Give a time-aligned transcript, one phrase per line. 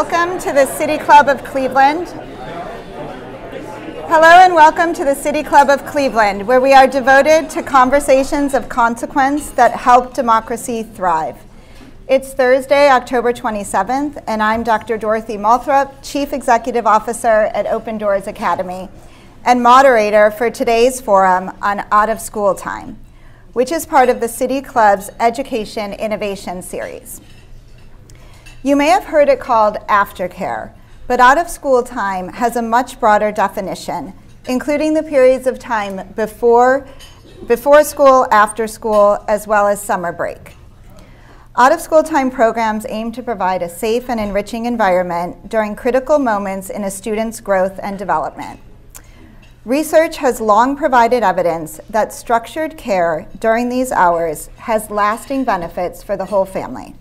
[0.00, 2.06] Welcome to the City Club of Cleveland.
[4.06, 8.54] Hello and welcome to the City Club of Cleveland, where we are devoted to conversations
[8.54, 11.36] of consequence that help democracy thrive.
[12.06, 14.98] It's Thursday, October 27th, and I'm Dr.
[14.98, 18.88] Dorothy Malthrop, Chief Executive Officer at Open Doors Academy
[19.44, 22.96] and moderator for today's forum on out of school time,
[23.52, 27.20] which is part of the City Club's Education Innovation Series.
[28.64, 30.72] You may have heard it called aftercare,
[31.06, 34.12] but out of school time has a much broader definition,
[34.48, 36.88] including the periods of time before,
[37.46, 40.56] before school, after school, as well as summer break.
[41.56, 46.18] Out of school time programs aim to provide a safe and enriching environment during critical
[46.18, 48.58] moments in a student's growth and development.
[49.64, 56.16] Research has long provided evidence that structured care during these hours has lasting benefits for
[56.16, 56.96] the whole family.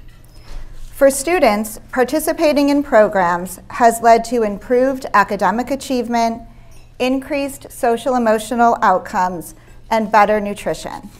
[0.97, 6.41] For students, participating in programs has led to improved academic achievement,
[6.97, 9.53] increased social emotional outcomes,
[9.91, 11.11] and better nutrition.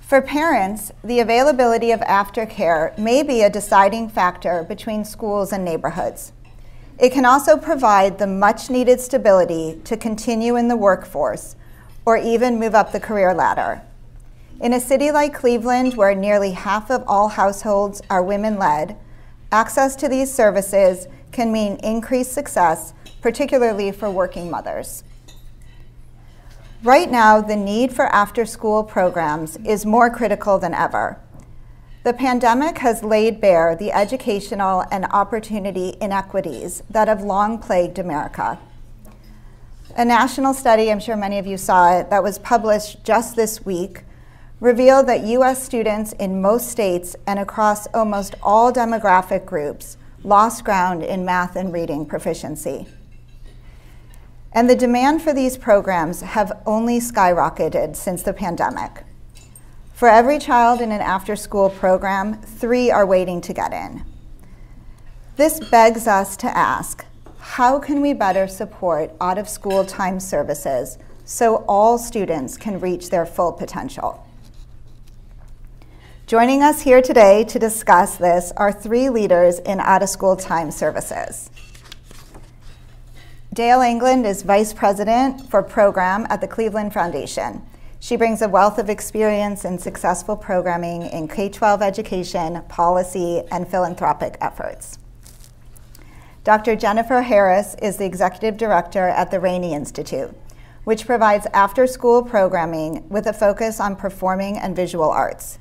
[0.00, 6.30] For parents, the availability of aftercare may be a deciding factor between schools and neighborhoods.
[7.00, 11.56] It can also provide the much needed stability to continue in the workforce
[12.06, 13.82] or even move up the career ladder.
[14.60, 18.96] In a city like Cleveland, where nearly half of all households are women led,
[19.50, 25.02] access to these services can mean increased success, particularly for working mothers.
[26.84, 31.18] Right now, the need for after school programs is more critical than ever.
[32.04, 38.58] The pandemic has laid bare the educational and opportunity inequities that have long plagued America.
[39.96, 43.64] A national study, I'm sure many of you saw it, that was published just this
[43.64, 44.04] week
[44.60, 51.02] revealed that US students in most states and across almost all demographic groups lost ground
[51.02, 52.86] in math and reading proficiency.
[54.52, 59.04] And the demand for these programs have only skyrocketed since the pandemic.
[59.92, 64.04] For every child in an after school program, three are waiting to get in.
[65.36, 67.04] This begs us to ask
[67.38, 73.10] how can we better support out of school time services so all students can reach
[73.10, 74.23] their full potential?
[76.34, 80.72] Joining us here today to discuss this are three leaders in out of school time
[80.72, 81.48] services.
[83.52, 87.62] Dale Anglin is Vice President for Program at the Cleveland Foundation.
[88.00, 93.68] She brings a wealth of experience in successful programming in K 12 education, policy, and
[93.68, 94.98] philanthropic efforts.
[96.42, 96.74] Dr.
[96.74, 100.34] Jennifer Harris is the Executive Director at the Rainey Institute,
[100.82, 105.60] which provides after school programming with a focus on performing and visual arts.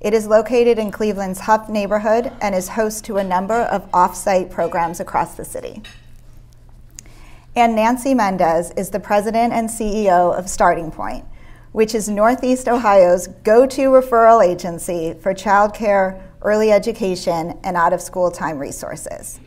[0.00, 4.14] It is located in Cleveland's Hough neighborhood and is host to a number of off
[4.14, 5.82] site programs across the city.
[7.54, 11.24] And Nancy Mendez is the president and CEO of Starting Point,
[11.72, 18.02] which is Northeast Ohio's go to referral agency for childcare, early education, and out of
[18.02, 19.40] school time resources.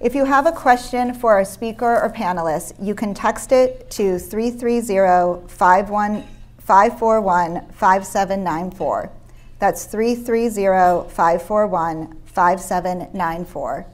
[0.00, 4.18] If you have a question for our speaker or panelist, you can text it to
[4.18, 5.46] 330
[6.68, 9.10] 541 5794.
[9.58, 13.86] That's 330 541 5794.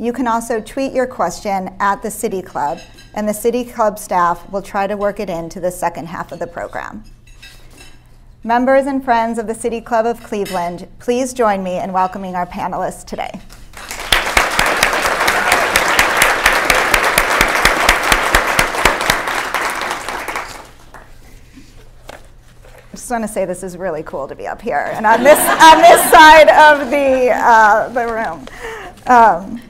[0.00, 2.80] You can also tweet your question at the City Club,
[3.14, 6.40] and the City Club staff will try to work it into the second half of
[6.40, 7.04] the program.
[8.42, 12.46] Members and friends of the City Club of Cleveland, please join me in welcoming our
[12.46, 13.40] panelists today.
[22.98, 25.38] Just want to say this is really cool to be up here and on this
[25.38, 28.44] on this side of the uh, the room.
[29.06, 29.62] Um,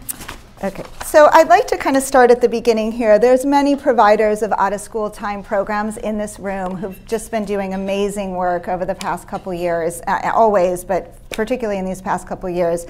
[0.65, 3.19] okay, so I'd like to kind of start at the beginning here.
[3.19, 7.45] There's many providers of out of school time programs in this room who've just been
[7.45, 12.27] doing amazing work over the past couple years, uh, always, but particularly in these past
[12.27, 12.87] couple years.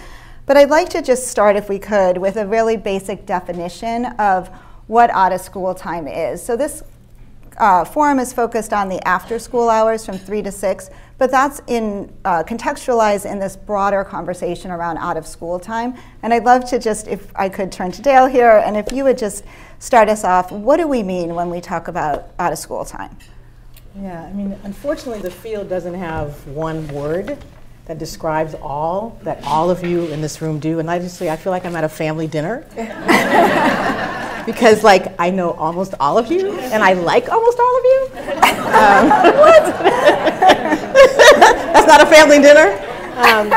[0.46, 4.50] But I'd like to just start, if we could, with a really basic definition of
[4.86, 6.40] what out of school time is.
[6.40, 6.84] So this
[7.58, 11.60] uh, forum is focused on the after school hours from 3 to 6, but that's
[11.66, 15.94] in uh, contextualized in this broader conversation around out of school time.
[16.22, 19.04] And I'd love to just, if I could turn to Dale here, and if you
[19.04, 19.44] would just
[19.80, 23.16] start us off, what do we mean when we talk about out of school time?
[24.00, 27.36] Yeah, I mean, unfortunately, the field doesn't have one word
[27.86, 30.78] that describes all that all of you in this room do.
[30.78, 32.64] And obviously, I feel like I'm at a family dinner.
[34.48, 38.08] because like I know almost all of you, and I like almost all of you.
[38.68, 39.62] Um, what?
[41.74, 42.72] That's not a family dinner.
[43.18, 43.52] Um,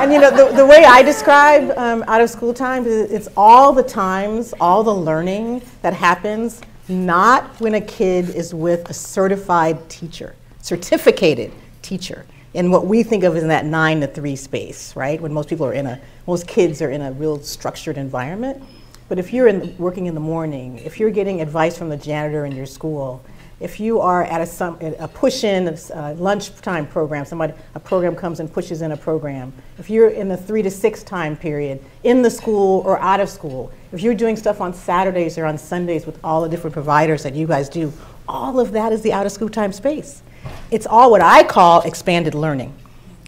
[0.00, 3.28] and you know the, the way I describe um, out of school time is it's
[3.36, 8.94] all the times, all the learning that happens, not when a kid is with a
[8.94, 11.52] certified teacher, certificated
[11.82, 15.20] teacher in what we think of as in that nine to three space, right?
[15.20, 18.62] When most people are in a, most kids are in a real structured environment.
[19.10, 22.44] But if you're in, working in the morning, if you're getting advice from the janitor
[22.44, 23.20] in your school,
[23.58, 25.76] if you are at a, a push-in
[26.16, 29.52] lunchtime program, somebody a program comes and pushes in a program.
[29.80, 33.28] If you're in the three to six time period in the school or out of
[33.28, 37.24] school, if you're doing stuff on Saturdays or on Sundays with all the different providers
[37.24, 37.92] that you guys do,
[38.28, 40.22] all of that is the out of school time space.
[40.70, 42.72] It's all what I call expanded learning.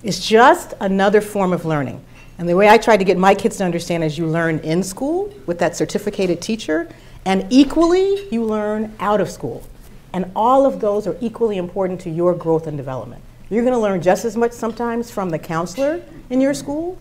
[0.05, 2.05] It's just another form of learning.
[2.39, 4.83] And the way I try to get my kids to understand is you learn in
[4.83, 6.89] school with that certificated teacher,
[7.25, 9.67] and equally you learn out of school.
[10.13, 13.23] And all of those are equally important to your growth and development.
[13.49, 16.99] You're going to learn just as much sometimes from the counselor in your school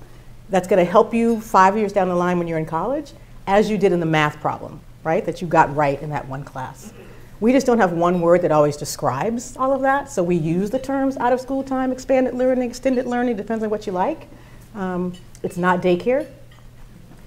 [0.49, 3.13] that's going to help you five years down the line when you're in college
[3.47, 5.25] as you did in the math problem, right?
[5.25, 6.93] That you got right in that one class.
[7.39, 10.69] We just don't have one word that always describes all of that, so we use
[10.69, 14.27] the terms out of school time, expanded learning, extended learning, depends on what you like.
[14.75, 15.13] Um,
[15.43, 16.27] it's not daycare.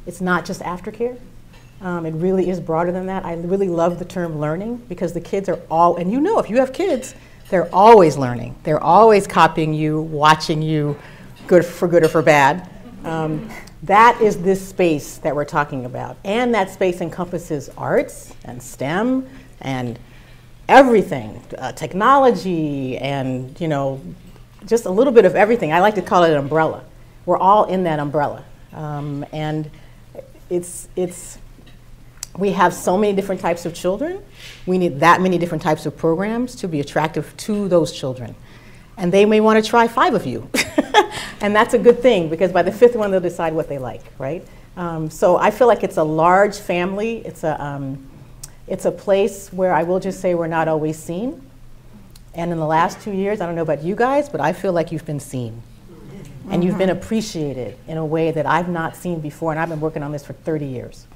[0.07, 1.19] It's not just aftercare.
[1.81, 3.25] Um, it really is broader than that.
[3.25, 6.49] I really love the term learning because the kids are all, and you know, if
[6.49, 7.15] you have kids,
[7.51, 8.57] they're always learning.
[8.63, 10.99] They're always copying you, watching you,
[11.47, 12.71] good for good or for bad.
[13.05, 13.51] Um,
[13.83, 16.17] that is this space that we're talking about.
[16.25, 19.29] And that space encompasses arts and STEM
[19.61, 19.99] and
[20.69, 24.01] everything, uh, technology and, you know,
[24.65, 25.71] just a little bit of everything.
[25.71, 26.83] I like to call it an umbrella
[27.27, 28.45] we're all in that umbrella.
[28.73, 29.71] Um, and
[30.51, 31.39] it's, it's,
[32.37, 34.23] we have so many different types of children.
[34.67, 38.35] We need that many different types of programs to be attractive to those children.
[38.97, 40.49] And they may want to try five of you.
[41.41, 44.03] and that's a good thing because by the fifth one, they'll decide what they like,
[44.19, 44.47] right?
[44.77, 47.19] Um, so I feel like it's a large family.
[47.25, 48.07] It's a, um,
[48.67, 51.41] it's a place where I will just say we're not always seen.
[52.35, 54.73] And in the last two years, I don't know about you guys, but I feel
[54.73, 55.63] like you've been seen
[56.51, 59.81] and you've been appreciated in a way that I've not seen before, and I've been
[59.81, 61.07] working on this for 30 years.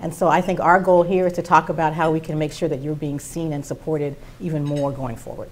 [0.00, 2.52] And so I think our goal here is to talk about how we can make
[2.52, 5.50] sure that you're being seen and supported even more going forward.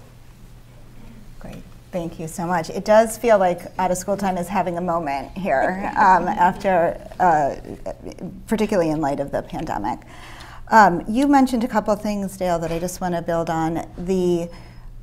[1.41, 1.63] Great.
[1.93, 2.71] Thank you so much.
[2.71, 7.09] It does feel like out of school time is having a moment here um, after,
[7.21, 7.57] uh,
[8.47, 10.01] particularly in light of the pandemic.
[10.69, 13.87] Um, you mentioned a couple of things, Dale, that I just want to build on.
[13.97, 14.51] The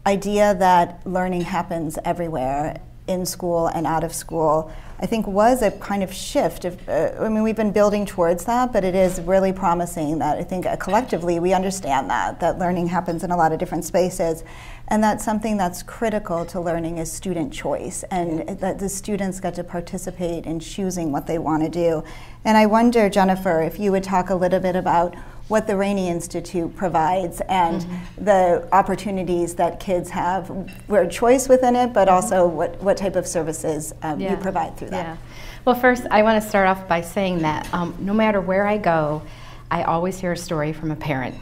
[0.05, 5.71] idea that learning happens everywhere in school and out of school, I think was a
[5.71, 6.65] kind of shift.
[6.65, 10.37] Of, uh, I mean, we've been building towards that, but it is really promising that
[10.37, 13.83] I think uh, collectively we understand that, that learning happens in a lot of different
[13.83, 14.43] spaces.
[14.87, 19.55] And that's something that's critical to learning is student choice, and that the students get
[19.55, 22.03] to participate in choosing what they want to do.
[22.43, 25.15] And I wonder, Jennifer, if you would talk a little bit about
[25.47, 28.25] what the Rainey Institute provides and mm-hmm.
[28.25, 30.49] the opportunities that kids have.
[30.87, 32.15] We're choice within it, but mm-hmm.
[32.15, 34.31] also what, what type of services um, yeah.
[34.31, 35.05] you provide through that.
[35.05, 35.17] Yeah.
[35.65, 38.77] Well, first, I want to start off by saying that um, no matter where I
[38.77, 39.21] go,
[39.69, 41.35] I always hear a story from a parent.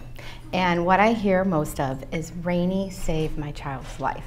[0.51, 4.25] And what I hear most of is Rainey saved my child's life.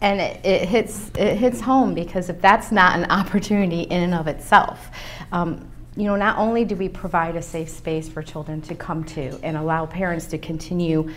[0.00, 4.14] And it, it, hits, it hits home because if that's not an opportunity in and
[4.14, 4.88] of itself,
[5.32, 9.04] um, you know, not only do we provide a safe space for children to come
[9.04, 11.10] to and allow parents to continue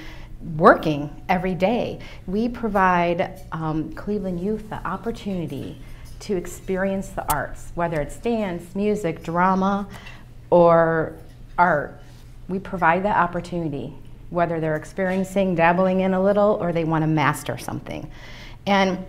[0.58, 5.77] working every day, we provide um, Cleveland youth the opportunity
[6.22, 9.88] to experience the arts, whether it's dance, music, drama,
[10.50, 11.18] or
[11.58, 12.01] art.
[12.48, 13.94] We provide that opportunity,
[14.30, 18.10] whether they're experiencing, dabbling in a little, or they want to master something.
[18.65, 19.06] And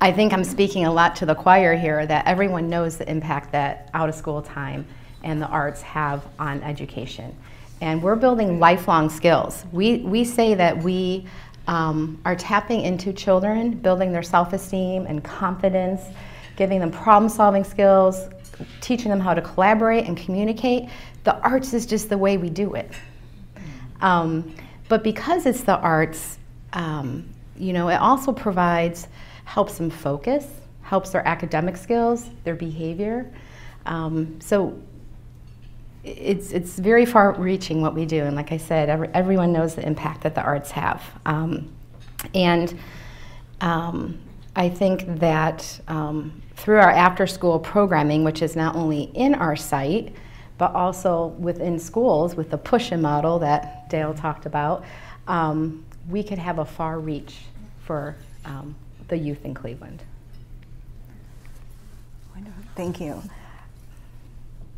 [0.00, 3.52] I think I'm speaking a lot to the choir here that everyone knows the impact
[3.52, 4.86] that out of school time
[5.22, 7.34] and the arts have on education.
[7.80, 9.64] And we're building lifelong skills.
[9.72, 11.26] We, we say that we
[11.66, 16.02] um, are tapping into children, building their self esteem and confidence
[16.56, 18.28] giving them problem solving skills,
[18.80, 20.88] teaching them how to collaborate and communicate.
[21.24, 22.90] The arts is just the way we do it.
[24.00, 24.54] Um,
[24.88, 26.38] but because it's the arts,
[26.72, 29.08] um, you know, it also provides,
[29.46, 30.46] helps them focus,
[30.82, 33.32] helps their academic skills, their behavior.
[33.86, 34.78] Um, so
[36.04, 38.24] it's, it's very far reaching what we do.
[38.24, 41.02] And like I said, every, everyone knows the impact that the arts have.
[41.24, 41.72] Um,
[42.34, 42.78] and
[43.60, 44.18] um,
[44.56, 49.56] I think that um, through our after school programming, which is not only in our
[49.56, 50.12] site,
[50.58, 54.84] but also within schools with the push-in model that Dale talked about,
[55.28, 57.36] um, we could have a far reach
[57.84, 58.74] for um,
[59.08, 60.02] the youth in Cleveland.
[62.76, 63.22] Thank you.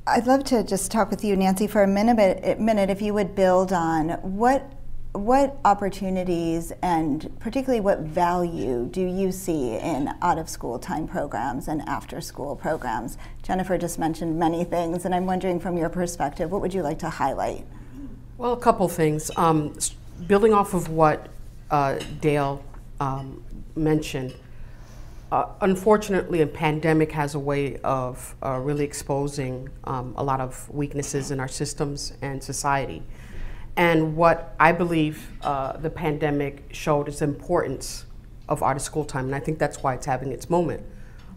[0.07, 3.13] I'd love to just talk with you, Nancy, for a minute, a minute if you
[3.13, 4.73] would build on what
[5.13, 11.67] what opportunities and particularly what value do you see in out of school time programs
[11.67, 13.19] and after school programs?
[13.43, 17.01] Jennifer just mentioned many things, and I'm wondering from your perspective, what would you like
[17.01, 17.67] to highlight?
[18.37, 19.31] Well, a couple things.
[19.37, 19.77] Um,
[20.29, 21.27] building off of what
[21.71, 22.63] uh, Dale
[23.01, 23.43] um,
[23.77, 24.35] mentioned,
[25.31, 30.69] uh, unfortunately, a pandemic has a way of uh, really exposing um, a lot of
[30.71, 33.03] weaknesses in our systems and society.
[33.77, 38.07] And what I believe uh, the pandemic showed is the importance
[38.49, 39.27] of out of school time.
[39.27, 40.83] And I think that's why it's having its moment.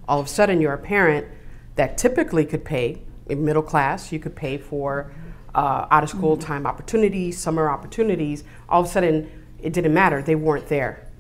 [0.08, 1.28] All of a sudden, you're a parent
[1.76, 5.12] that typically could pay, in middle class, you could pay for
[5.54, 6.48] uh, out of school mm-hmm.
[6.48, 8.46] time opportunities, summer opportunities.
[8.70, 11.11] All of a sudden, it didn't matter, they weren't there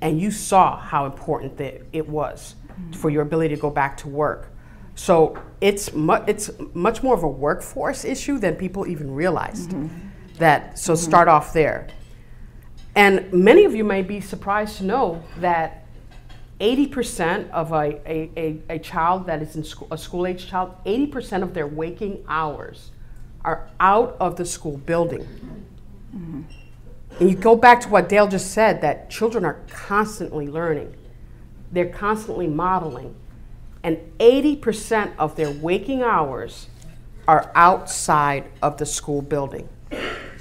[0.00, 2.92] and you saw how important that it was mm-hmm.
[2.92, 4.52] for your ability to go back to work.
[4.94, 9.70] So it's mu- it's much more of a workforce issue than people even realized.
[9.70, 10.08] Mm-hmm.
[10.38, 11.02] That so mm-hmm.
[11.02, 11.88] start off there.
[12.94, 15.86] And many of you may be surprised to know that
[16.60, 20.74] 80% of a, a, a, a child that is in school, a school age child,
[20.86, 22.92] 80% of their waking hours
[23.44, 25.28] are out of the school building.
[27.18, 30.94] And you go back to what Dale just said that children are constantly learning,
[31.72, 33.14] they're constantly modeling.
[33.82, 36.66] And 80% of their waking hours
[37.28, 39.68] are outside of the school building.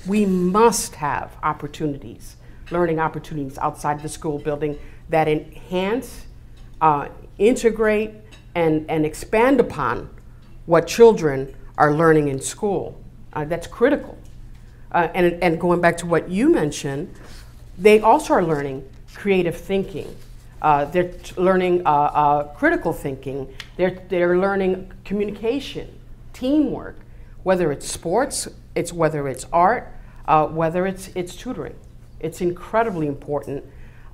[0.07, 2.37] We must have opportunities,
[2.71, 4.79] learning opportunities outside the school building
[5.09, 6.25] that enhance,
[6.81, 8.13] uh, integrate,
[8.55, 10.09] and, and expand upon
[10.65, 12.99] what children are learning in school.
[13.33, 14.17] Uh, that's critical
[14.95, 17.13] uh, and, and going back to what you mentioned,
[17.77, 20.15] they also are learning creative thinking.
[20.61, 23.53] Uh, they're t- learning uh, uh, critical thinking.
[23.75, 25.99] They're, they're learning communication,
[26.31, 26.97] teamwork,
[27.43, 29.91] whether it's sports, it's whether it's art,
[30.29, 31.75] uh, whether it's, it's tutoring.
[32.21, 33.65] It's incredibly important.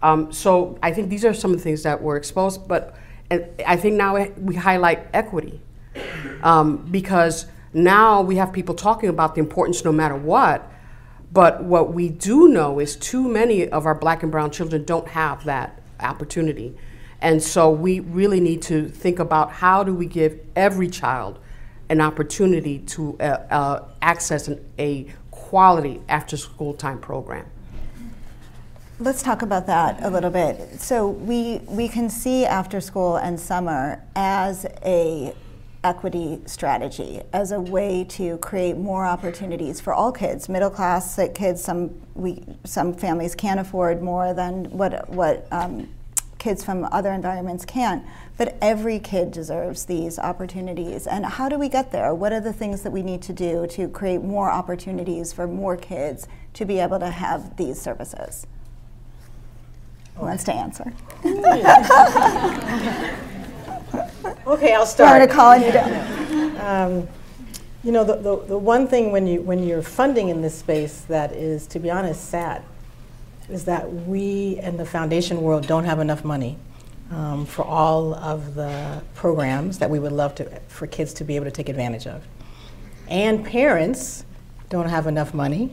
[0.01, 2.97] Um, so I think these are some of the things that were exposed, but
[3.29, 5.61] I think now we highlight equity
[6.41, 10.70] um, because now we have people talking about the importance no matter what.
[11.31, 15.07] But what we do know is too many of our black and brown children don't
[15.09, 16.75] have that opportunity.
[17.21, 21.39] And so we really need to think about how do we give every child
[21.89, 27.45] an opportunity to uh, uh, access an, a quality after school time program.
[28.99, 30.79] Let's talk about that a little bit.
[30.79, 35.33] So we we can see after school and summer as a
[35.83, 41.63] equity strategy as a way to create more opportunities for all kids, middle class kids.
[41.63, 45.89] Some we some families can't afford more than what what um,
[46.41, 48.05] kids from other environments can.
[48.37, 51.05] But every kid deserves these opportunities.
[51.05, 52.15] And how do we get there?
[52.15, 55.77] What are the things that we need to do to create more opportunities for more
[55.77, 58.47] kids to be able to have these services?
[60.15, 60.91] Who wants to answer?
[64.47, 65.11] Okay, I'll start.
[65.11, 66.57] I'm going to call you down.
[66.59, 67.07] Um,
[67.83, 71.01] you know, the, the, the one thing when, you, when you're funding in this space
[71.01, 72.63] that is, to be honest, sad,
[73.49, 76.57] is that we in the foundation world don't have enough money
[77.11, 81.35] um, for all of the programs that we would love to, for kids to be
[81.35, 82.23] able to take advantage of.
[83.07, 84.25] And parents
[84.69, 85.71] don't have enough money,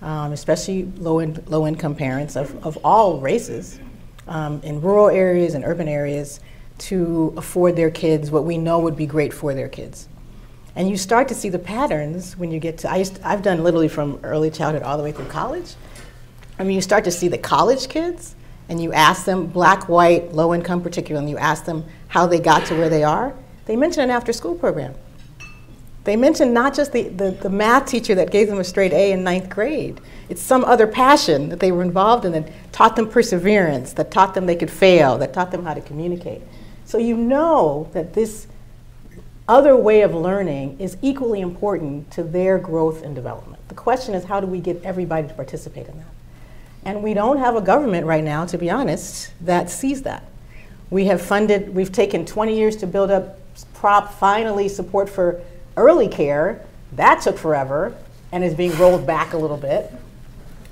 [0.00, 3.78] um, especially low, in, low income parents of, of all races
[4.26, 6.40] um, in rural areas and urban areas
[6.78, 10.08] to afford their kids what we know would be great for their kids.
[10.74, 13.62] And you start to see the patterns when you get to, I used I've done
[13.62, 15.74] literally from early childhood all the way through college.
[16.58, 18.34] I mean, you start to see the college kids,
[18.68, 22.38] and you ask them, black, white, low income particularly, and you ask them how they
[22.38, 23.34] got to where they are,
[23.66, 24.94] they mention an after school program.
[26.04, 29.12] They mention not just the, the, the, math teacher that gave them a straight A
[29.12, 30.00] in ninth grade.
[30.28, 34.34] It's some other passion that they were involved in that taught them perseverance, that taught
[34.34, 36.42] them they could fail, that taught them how to communicate.
[36.92, 38.46] So you know that this
[39.48, 43.66] other way of learning is equally important to their growth and development.
[43.68, 46.12] The question is how do we get everybody to participate in that?
[46.84, 50.24] And we don't have a government right now, to be honest, that sees that.
[50.90, 53.38] We have funded, we've taken 20 years to build up
[53.72, 55.40] prop finally support for
[55.78, 56.62] early care.
[56.92, 57.96] That took forever
[58.32, 59.90] and is being rolled back a little bit.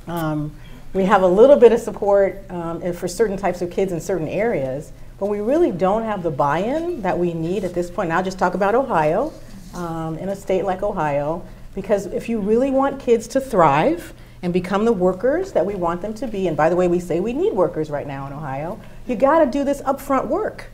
[0.07, 0.55] Um,
[0.93, 4.29] we have a little bit of support um, for certain types of kids in certain
[4.29, 8.09] areas, but we really don't have the buy-in that we need at this point.
[8.09, 9.33] Now, I'll just talk about Ohio,
[9.75, 14.51] um, in a state like Ohio, because if you really want kids to thrive and
[14.51, 17.21] become the workers that we want them to be, and by the way, we say
[17.21, 20.71] we need workers right now in Ohio, you got to do this upfront work.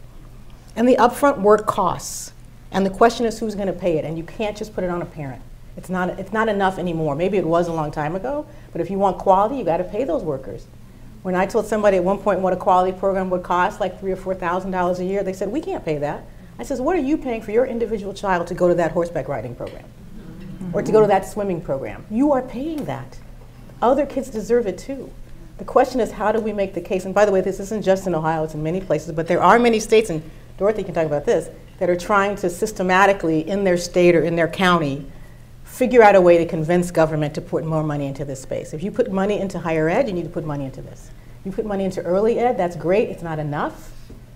[0.76, 2.32] And the upfront work costs.
[2.70, 4.90] And the question is who's going to pay it, and you can't just put it
[4.90, 5.42] on a parent.
[5.76, 7.16] It's not, it's not enough anymore.
[7.16, 9.84] Maybe it was a long time ago, but if you want quality, you got to
[9.84, 10.68] pay those workers.
[11.26, 14.12] When I told somebody at one point what a quality program would cost, like three
[14.12, 16.25] or four thousand dollars a year, they said, "We can't pay that."
[16.56, 19.26] I says, "What are you paying for your individual child to go to that horseback
[19.26, 19.87] riding program,
[20.73, 22.06] or to go to that swimming program?
[22.12, 23.18] You are paying that.
[23.83, 25.11] Other kids deserve it too."
[25.59, 27.04] The question is, how do we make the case?
[27.04, 29.11] And by the way, this isn't just in Ohio; it's in many places.
[29.11, 30.23] But there are many states, and
[30.59, 34.37] Dorothy can talk about this, that are trying to systematically, in their state or in
[34.37, 35.11] their county,
[35.76, 38.73] figure out a way to convince government to put more money into this space.
[38.73, 41.11] If you put money into higher ed, you need to put money into this.
[41.45, 43.92] You put money into early ed, that's great, it's not enough.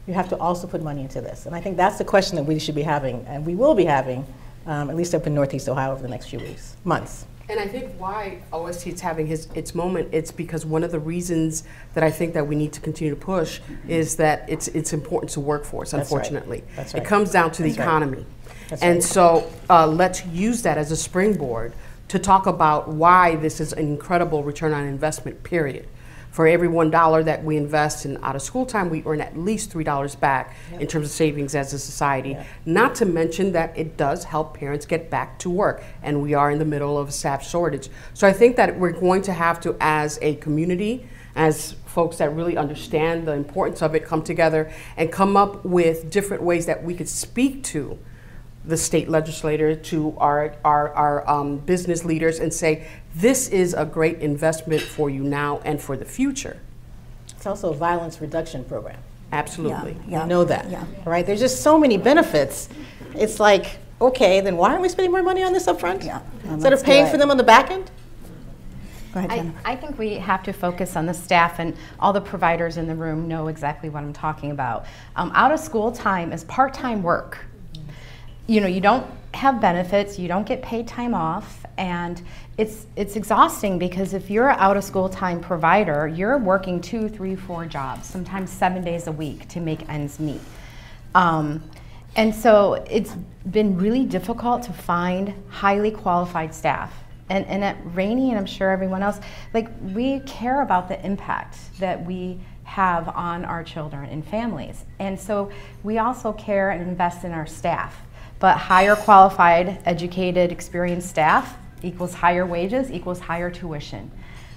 [0.07, 1.47] You have to also put money into this.
[1.47, 3.87] And I think that's the question that we should be having, and we will be
[3.87, 4.27] having,
[4.67, 7.25] um, at least up in Northeast Ohio over the next few weeks, months.
[7.49, 11.01] And I think why OST is having his, its moment, it's because one of the
[11.01, 14.93] reasons that I think that we need to continue to push is that it's, it's
[14.93, 16.19] important to workforce, That's right.
[16.19, 16.65] unfortunately.
[16.77, 17.03] That's right.
[17.03, 17.89] It comes down to That's the right.
[18.71, 19.03] That's and right.
[19.03, 21.73] so uh, let's use that as a springboard
[22.09, 25.87] to talk about why this is an incredible return on investment, period.
[26.31, 29.37] For every one dollar that we invest in out of school time, we earn at
[29.37, 32.37] least three dollars back in terms of savings as a society.
[32.65, 36.53] Not to mention that it does help parents get back to work, and we are
[36.53, 37.89] in the middle of a staff shortage.
[38.15, 42.33] So I think that we're going to have to, as a community, as folks that
[42.33, 46.85] really understand the importance of it, come together and come up with different ways that
[46.85, 47.99] we could speak to
[48.65, 53.85] the state legislator, to our, our, our um, business leaders, and say, this is a
[53.85, 56.61] great investment for you now and for the future.
[57.31, 58.99] It's also a violence reduction program.
[59.33, 59.97] Absolutely.
[60.07, 60.23] Yeah.
[60.23, 60.85] You know that, Yeah.
[61.05, 61.25] right?
[61.25, 62.69] There's just so many benefits.
[63.15, 66.03] It's like, okay, then why aren't we spending more money on this up front?
[66.03, 66.21] Yeah.
[66.43, 67.91] And Instead of paying for them on the back end?
[69.13, 72.21] Go ahead, I, I think we have to focus on the staff, and all the
[72.21, 74.87] providers in the room know exactly what I'm talking about.
[75.17, 77.39] Um, out of school time is part time work.
[78.51, 82.21] You know, you don't have benefits, you don't get paid time off, and
[82.59, 87.09] it's, it's exhausting because if you're an out of school time provider, you're working two,
[87.09, 90.41] three, four jobs, sometimes seven days a week to make ends meet.
[91.15, 91.63] Um,
[92.17, 93.15] and so it's
[93.49, 96.93] been really difficult to find highly qualified staff.
[97.29, 99.21] And, and at Rainey, and I'm sure everyone else,
[99.55, 104.85] like we care about the impact that we have on our children and families.
[104.99, 105.53] And so
[105.85, 107.97] we also care and invest in our staff.
[108.41, 114.11] But higher qualified, educated, experienced staff equals higher wages, equals higher tuition.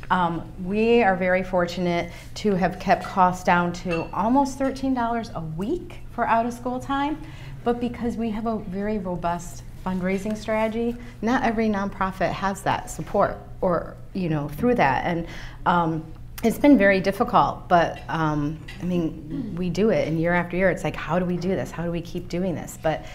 [0.10, 6.00] Um, we are very fortunate to have kept costs down to almost $13 a week
[6.12, 7.22] for out of school time,
[7.64, 13.38] but because we have a very robust fundraising strategy, not every nonprofit has that support
[13.62, 15.06] or, you know, through that.
[15.06, 15.28] And
[15.66, 16.06] um,
[16.44, 20.70] it's been very difficult, but um, I mean, we do it, and year after year,
[20.70, 21.72] it's like, how do we do this?
[21.72, 22.78] How do we keep doing this?
[22.82, 23.06] But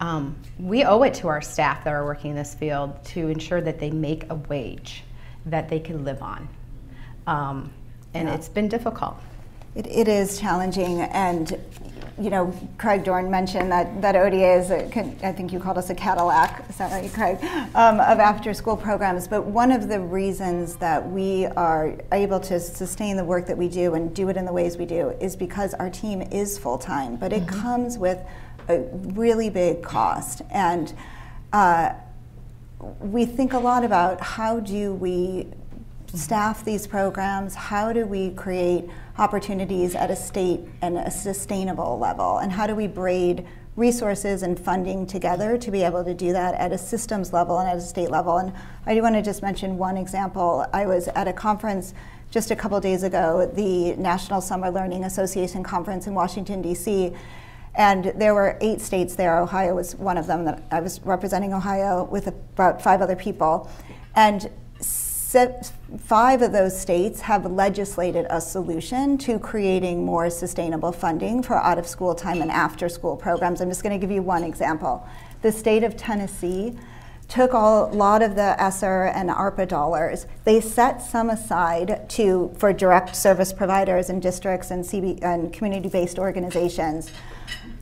[0.00, 3.60] um, we owe it to our staff that are working in this field to ensure
[3.60, 5.04] that they make a wage
[5.46, 6.48] that they can live on.
[7.26, 7.72] Um,
[8.14, 9.16] and it's been difficult.
[9.74, 11.58] It, it is challenging, and
[12.18, 15.76] you know, Craig Dorn mentioned that, that ODA is, a, can- I think you called
[15.76, 17.36] us a Cadillac, is that right, Craig,
[17.74, 19.28] um, of after school programs.
[19.28, 23.68] But one of the reasons that we are able to sustain the work that we
[23.68, 26.78] do and do it in the ways we do is because our team is full
[26.78, 28.18] time, but it comes with
[28.68, 30.42] a really big cost.
[30.50, 30.92] And
[31.52, 31.94] uh,
[33.00, 35.48] we think a lot about how do we
[36.14, 37.54] staff these programs?
[37.54, 42.38] How do we create opportunities at a state and a sustainable level?
[42.38, 46.54] And how do we braid resources and funding together to be able to do that
[46.54, 48.38] at a systems level and at a state level?
[48.38, 48.52] And
[48.86, 50.66] I do want to just mention one example.
[50.72, 51.92] I was at a conference
[52.30, 57.12] just a couple days ago, the National Summer Learning Association conference in Washington, D.C.
[57.76, 59.38] And there were eight states there.
[59.38, 63.70] Ohio was one of them that I was representing Ohio with about five other people.
[64.14, 64.50] And
[65.98, 71.78] five of those states have legislated a solution to creating more sustainable funding for out
[71.78, 73.60] of school time and after school programs.
[73.60, 75.06] I'm just going to give you one example.
[75.42, 76.78] The state of Tennessee
[77.28, 80.26] took a lot of the ESSER and ARPA dollars.
[80.44, 86.18] They set some aside to for direct service providers and districts and, CB, and community-based
[86.18, 87.10] organizations,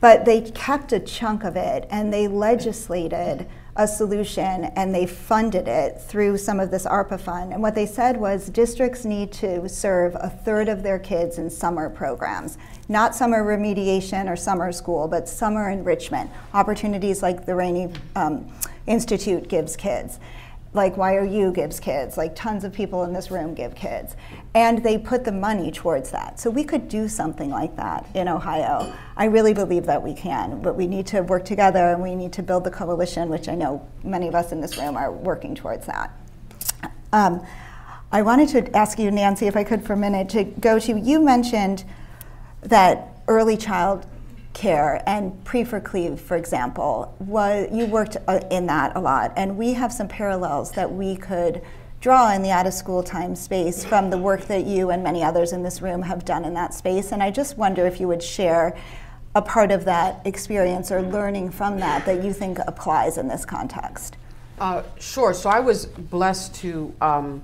[0.01, 5.67] but they kept a chunk of it and they legislated a solution and they funded
[5.67, 7.51] it through some of this ARPA fund.
[7.51, 11.49] And what they said was districts need to serve a third of their kids in
[11.49, 17.91] summer programs, not summer remediation or summer school, but summer enrichment, opportunities like the Rainey.
[18.15, 18.49] um,
[18.87, 20.19] Institute gives kids
[20.75, 24.15] like YOU gives kids, like tons of people in this room give kids.
[24.53, 26.39] And they put the money towards that.
[26.39, 28.93] So we could do something like that in Ohio.
[29.15, 32.33] I really believe that we can, but we need to work together and we need
[32.33, 35.55] to build the coalition, which I know many of us in this room are working
[35.55, 36.11] towards that.
[37.13, 37.45] Um,
[38.11, 40.99] I wanted to ask you, Nancy, if I could for a minute, to go to
[40.99, 41.85] you mentioned
[42.61, 44.05] that early child
[44.55, 49.73] care and PRE4CLE, for example, was, you worked uh, in that a lot, and we
[49.73, 51.61] have some parallels that we could
[52.01, 55.23] draw in the out of school time space from the work that you and many
[55.23, 57.11] others in this room have done in that space.
[57.11, 58.75] And I just wonder if you would share
[59.35, 63.45] a part of that experience or learning from that that you think applies in this
[63.45, 64.17] context.
[64.59, 65.33] Uh, sure.
[65.33, 67.41] So I was blessed to um,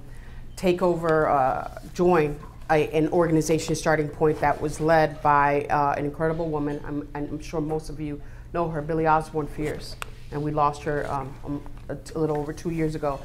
[0.55, 2.39] take over, uh, join
[2.71, 6.81] a, an organization starting point that was led by uh, an incredible woman.
[6.85, 8.21] I'm, I'm, sure most of you
[8.53, 9.97] know her, Billie Osborne Fears,
[10.31, 13.19] and we lost her um, um a, little over two years ago.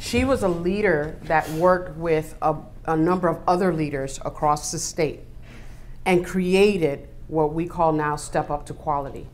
[0.00, 2.56] She was a leader that worked with a,
[2.86, 5.20] a number of other leaders across the state
[6.04, 9.26] and created what we call now Step Up to Quality.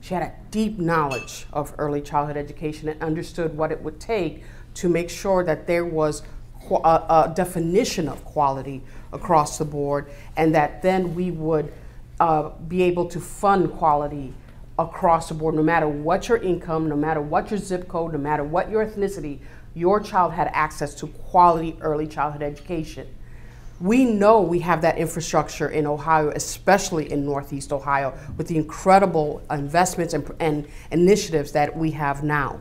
[0.00, 4.44] She had a deep knowledge of early childhood education and understood what it would take
[4.74, 6.22] to make sure that there was
[6.70, 11.72] a, a definition of quality across the board, and that then we would
[12.20, 14.34] uh, be able to fund quality
[14.78, 18.18] across the board, no matter what your income, no matter what your zip code, no
[18.18, 19.38] matter what your ethnicity,
[19.74, 23.06] your child had access to quality early childhood education.
[23.80, 29.40] We know we have that infrastructure in Ohio, especially in Northeast Ohio, with the incredible
[29.50, 32.60] investments and, and initiatives that we have now.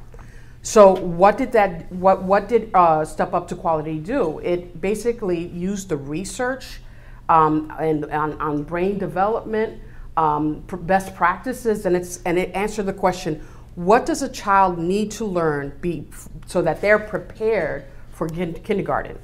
[0.68, 4.40] So what did that what what did uh, Step Up to Quality do?
[4.40, 6.82] It basically used the research
[7.30, 9.82] um, and on, on, brain development,
[10.18, 15.10] um, best practices, and it's and it answered the question: What does a child need
[15.12, 16.10] to learn be
[16.48, 19.20] so that they're prepared for kindergarten?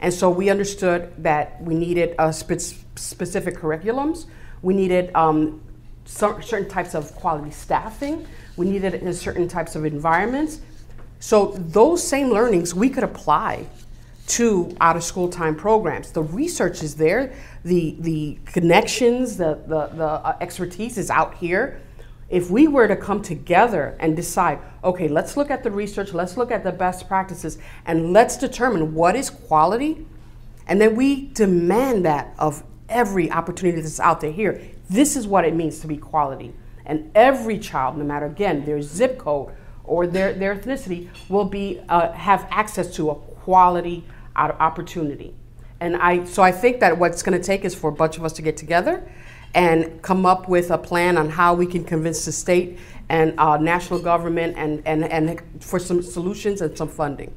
[0.00, 4.26] And so we understood that we needed uh, spe- specific curriculums.
[4.62, 5.60] We needed um,
[6.06, 8.26] certain types of quality staffing.
[8.56, 10.60] We needed in certain types of environments
[11.20, 13.66] so those same learnings we could apply
[14.28, 16.12] to out of school time programs.
[16.12, 17.32] The research is there,
[17.64, 21.80] the, the connections, the, the, the uh, expertise is out here.
[22.28, 26.36] If we were to come together and decide, okay, let's look at the research, let's
[26.36, 30.06] look at the best practices, and let's determine what is quality,
[30.66, 34.60] and then we demand that of every opportunity that's out there here.
[34.90, 36.52] This is what it means to be quality.
[36.84, 39.54] And every child, no matter again their zip code,
[39.88, 44.04] or their, their ethnicity will be uh, have access to a quality
[44.36, 45.34] opportunity.
[45.80, 48.24] And I so I think that what's going to take is for a bunch of
[48.24, 49.08] us to get together
[49.54, 53.56] and come up with a plan on how we can convince the state and uh,
[53.56, 57.32] national government and, and, and for some solutions and some funding.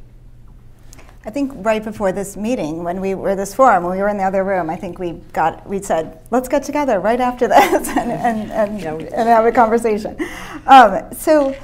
[1.24, 4.18] I think right before this meeting, when we were this forum, when we were in
[4.18, 7.88] the other room, I think we got we said, let's get together right after this
[7.90, 10.18] and, and, and, yeah, and have a conversation.
[10.66, 11.56] Um, so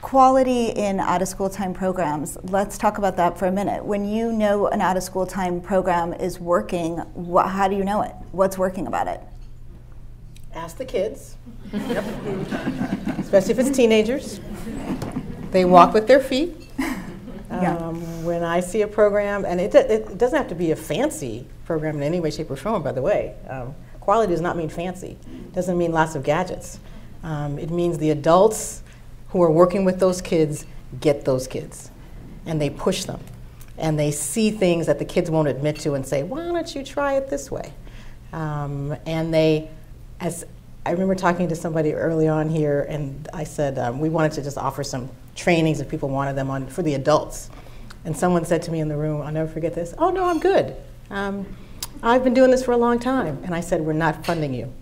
[0.00, 2.38] Quality in out of school time programs.
[2.44, 3.84] Let's talk about that for a minute.
[3.84, 7.82] When you know an out of school time program is working, wh- how do you
[7.84, 8.14] know it?
[8.30, 9.20] What's working about it?
[10.54, 11.36] Ask the kids,
[11.72, 14.40] especially if it's teenagers.
[15.50, 16.54] They walk with their feet.
[17.50, 17.90] Um, yeah.
[18.26, 21.96] When I see a program, and it, it doesn't have to be a fancy program
[21.96, 23.36] in any way, shape, or form, by the way.
[23.48, 26.78] Um, quality does not mean fancy, it doesn't mean lots of gadgets.
[27.22, 28.82] Um, it means the adults
[29.30, 30.66] who are working with those kids
[31.00, 31.90] get those kids
[32.46, 33.20] and they push them
[33.76, 36.82] and they see things that the kids won't admit to and say, why don't you
[36.82, 37.72] try it this way?
[38.32, 39.70] Um, and they,
[40.20, 40.44] as
[40.84, 44.42] I remember talking to somebody early on here, and I said um, we wanted to
[44.42, 47.50] just offer some trainings if people wanted them on for the adults.
[48.04, 49.94] And someone said to me in the room, I'll never forget this.
[49.98, 50.74] Oh no, I'm good.
[51.10, 51.46] Um,
[52.02, 53.42] I've been doing this for a long time.
[53.44, 54.72] And I said, we're not funding you.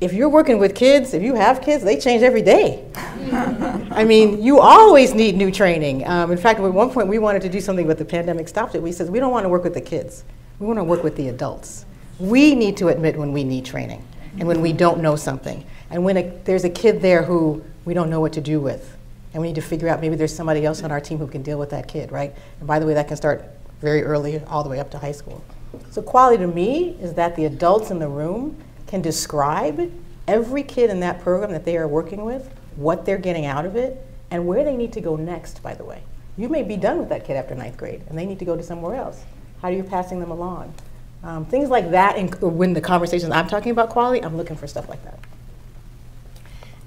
[0.00, 2.84] If you're working with kids, if you have kids, they change every day.
[3.32, 6.06] I mean, you always need new training.
[6.06, 8.74] Um, in fact, at one point we wanted to do something, but the pandemic stopped
[8.74, 8.82] it.
[8.82, 10.24] We said, we don't want to work with the kids.
[10.58, 11.86] We want to work with the adults.
[12.18, 14.06] We need to admit when we need training
[14.38, 15.64] and when we don't know something.
[15.90, 18.96] And when a, there's a kid there who we don't know what to do with,
[19.32, 21.42] and we need to figure out maybe there's somebody else on our team who can
[21.42, 22.34] deal with that kid, right?
[22.58, 23.44] And by the way, that can start
[23.80, 25.42] very early, all the way up to high school.
[25.90, 28.56] So, quality to me is that the adults in the room
[28.86, 29.92] can describe
[30.28, 33.76] every kid in that program that they are working with, what they're getting out of
[33.76, 36.02] it, and where they need to go next, by the way.
[36.36, 38.56] You may be done with that kid after ninth grade, and they need to go
[38.56, 39.22] to somewhere else.
[39.62, 40.74] How are you passing them along?
[41.22, 44.66] Um, things like that, and when the conversations I'm talking about quality, I'm looking for
[44.66, 45.18] stuff like that.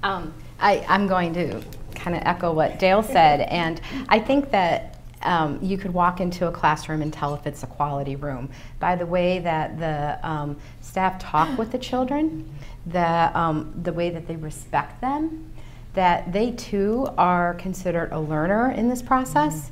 [0.02, 1.62] Um, I, I'm going to
[1.94, 4.89] kind of echo what Dale said, and I think that
[5.22, 8.96] um, you could walk into a classroom and tell if it's a quality room by
[8.96, 12.50] the way that the um, staff talk with the children,
[12.86, 15.52] the, um, the way that they respect them,
[15.94, 19.70] that they too are considered a learner in this process,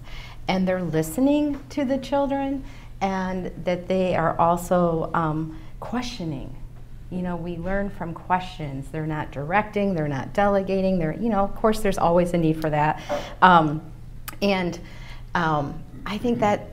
[0.49, 2.65] and they're listening to the children,
[3.01, 6.55] and that they are also um, questioning
[7.11, 8.89] you know, we learn from questions.
[8.93, 10.99] They're not directing, they're not delegating.
[10.99, 13.03] They're, you know, of course, there's always a need for that.
[13.41, 13.81] Um,
[14.43, 14.79] and
[15.35, 16.71] um, I think that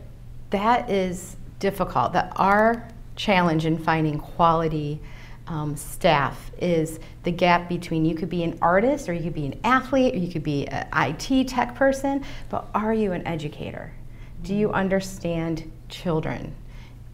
[0.49, 2.13] that is difficult.
[2.13, 4.99] That our challenge in finding quality
[5.47, 9.45] um, staff is the gap between you could be an artist or you could be
[9.45, 13.93] an athlete or you could be an IT tech person, but are you an educator?
[14.41, 16.55] Do you understand children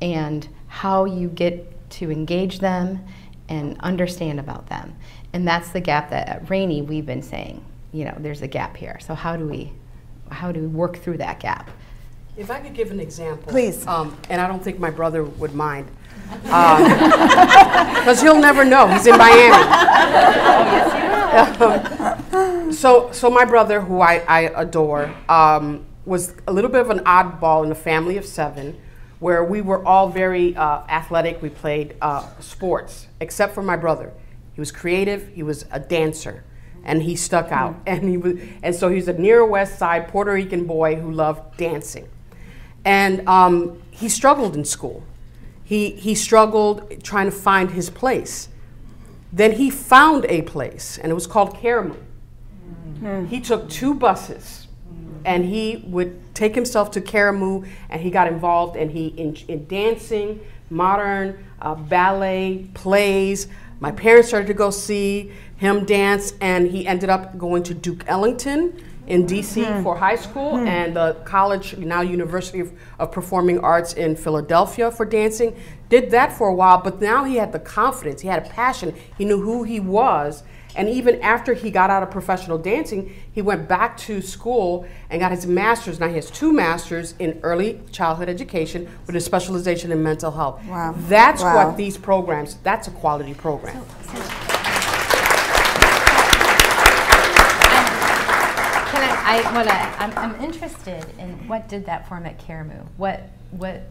[0.01, 3.06] and how you get to engage them
[3.49, 4.95] and understand about them.
[5.34, 8.77] And that's the gap that at Rainey we've been saying, you know, there's a gap
[8.77, 8.97] here.
[9.01, 9.73] So how do we
[10.32, 11.70] how do we work through that gap?
[12.38, 13.52] If I could give an example.
[13.52, 13.86] Please.
[13.86, 15.88] Um, and I don't think my brother would mind.
[16.44, 18.88] Because um, he'll never know.
[18.88, 19.54] He's in Miami.
[22.32, 26.89] um, so, so my brother, who I, I adore, um, was a little bit of
[26.89, 28.80] an oddball in a family of seven
[29.20, 31.41] where we were all very uh, athletic.
[31.41, 34.12] We played uh, sports, except for my brother.
[34.54, 35.30] He was creative.
[35.34, 36.44] He was a dancer,
[36.84, 37.76] and he stuck out.
[37.86, 41.58] And he was, and so he's a near West Side Puerto Rican boy who loved
[41.58, 42.08] dancing,
[42.86, 45.04] and um, he struggled in school.
[45.63, 48.50] He he struggled trying to find his place.
[49.34, 51.98] Then he found a place, and it was called Karamu.
[53.02, 53.28] Mm.
[53.28, 54.67] He took two buses
[55.26, 59.67] and he would take himself to Karamu and he got involved and he in, in
[59.67, 60.39] dancing,
[60.70, 63.48] modern uh, ballet, plays.
[63.80, 68.04] My parents started to go see him dance and he ended up going to Duke
[68.08, 69.84] Ellington in DC mm.
[69.84, 70.67] for high school mm.
[70.67, 75.56] and the college, now University of, of, Performing Arts in Philadelphia for dancing.
[75.88, 78.95] Did that for a while, but now he had the confidence, he had a passion,
[79.15, 80.41] he knew who he was,
[80.76, 85.19] and even after he got out of professional dancing, he went back to school and
[85.19, 86.00] got his master's.
[86.00, 90.63] Now he has two masters in early childhood education with a specialization in mental health.
[90.65, 90.95] Wow.
[90.97, 91.67] That's wow.
[91.67, 93.84] what these programs, that's a quality program.
[94.02, 94.50] So, so
[99.23, 102.86] I, what I, I'm, I'm interested in what did that form at Karamu?
[102.97, 103.84] What, what?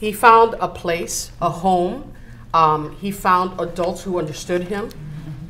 [0.00, 2.12] He found a place, a home.
[2.52, 4.90] Um, he found adults who understood him.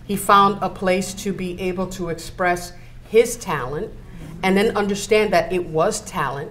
[0.07, 2.73] He found a place to be able to express
[3.09, 3.93] his talent
[4.43, 6.51] and then understand that it was talent.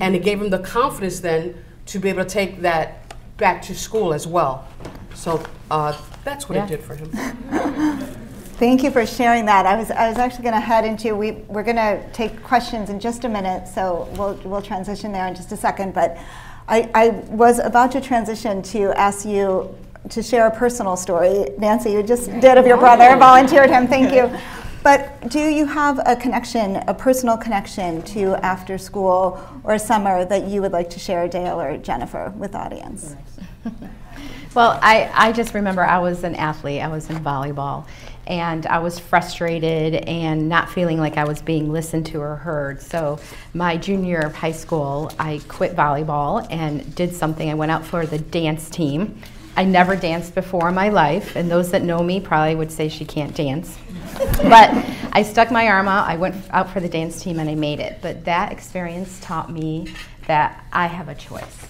[0.00, 3.74] And it gave him the confidence then to be able to take that back to
[3.74, 4.68] school as well.
[5.14, 6.64] So uh, that's what yeah.
[6.64, 8.16] it did for him.
[8.58, 9.66] Thank you for sharing that.
[9.66, 12.90] I was, I was actually going to head into, we, we're going to take questions
[12.90, 15.94] in just a minute, so we'll, we'll transition there in just a second.
[15.94, 16.18] But
[16.66, 19.72] I, I was about to transition to ask you
[20.08, 21.46] to share a personal story.
[21.58, 24.36] Nancy, you just did of your brother, volunteered him, thank you.
[24.80, 30.44] But do you have a connection, a personal connection to after school or summer that
[30.46, 33.16] you would like to share, Dale or Jennifer, with the audience?
[34.54, 37.86] well, I, I just remember I was an athlete, I was in volleyball,
[38.28, 42.80] and I was frustrated and not feeling like I was being listened to or heard.
[42.80, 43.18] So,
[43.54, 47.50] my junior year of high school, I quit volleyball and did something.
[47.50, 49.20] I went out for the dance team
[49.58, 52.88] I never danced before in my life, and those that know me probably would say
[52.88, 53.76] she can't dance.
[54.42, 54.70] but
[55.12, 57.80] I stuck my arm out, I went out for the dance team, and I made
[57.80, 57.98] it.
[58.00, 59.92] But that experience taught me
[60.28, 61.66] that I have a choice,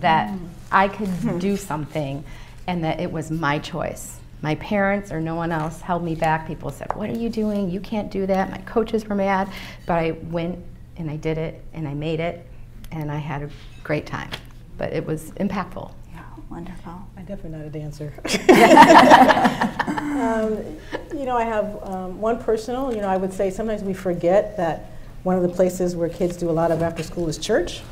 [0.00, 0.48] that mm.
[0.72, 2.24] I could do something,
[2.66, 4.17] and that it was my choice.
[4.40, 6.46] My parents or no one else held me back.
[6.46, 7.70] People said, What are you doing?
[7.70, 8.50] You can't do that.
[8.50, 9.50] My coaches were mad.
[9.86, 10.64] But I went
[10.96, 12.46] and I did it and I made it
[12.92, 13.50] and I had a
[13.82, 14.30] great time.
[14.76, 15.92] But it was impactful.
[16.12, 16.94] Yeah, wonderful.
[17.16, 18.12] I'm definitely not a dancer.
[19.98, 23.92] um, you know, I have um, one personal, you know, I would say sometimes we
[23.92, 24.92] forget that
[25.24, 27.82] one of the places where kids do a lot of after school is church.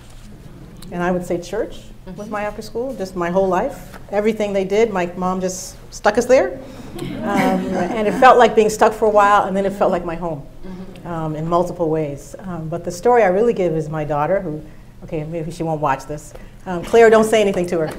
[0.92, 2.16] And I would say church mm-hmm.
[2.16, 3.99] was my after school, just my whole life.
[4.11, 6.59] Everything they did, my mom just stuck us there.
[6.99, 10.05] Um, and it felt like being stuck for a while, and then it felt like
[10.05, 11.07] my home mm-hmm.
[11.09, 12.35] um, in multiple ways.
[12.40, 14.62] Um, but the story I really give is my daughter, who,
[15.05, 16.33] okay, maybe she won't watch this.
[16.66, 17.90] Um, Claire, don't say anything to her.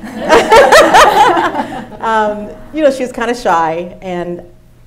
[1.99, 4.43] Um, you know, she was kind of shy, and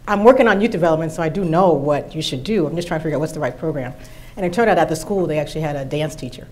[0.06, 2.66] I'm working on youth development, so I do know what you should do.
[2.66, 3.92] I'm just trying to figure out what's the right program.
[4.36, 6.46] And it turned out at the school they actually had a dance teacher,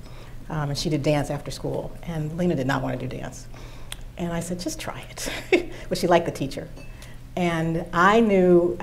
[0.50, 1.92] um, and she did dance after school.
[2.04, 3.46] And Lena did not want to do dance.
[4.16, 5.70] And I said, just try it.
[5.88, 6.68] but she liked the teacher.
[7.36, 8.76] And I knew,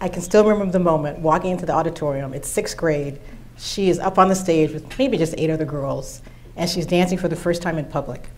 [0.00, 2.34] I can still remember the moment walking into the auditorium.
[2.34, 3.20] It's sixth grade.
[3.56, 6.22] She is up on the stage with maybe just eight other girls,
[6.56, 8.28] and she's dancing for the first time in public.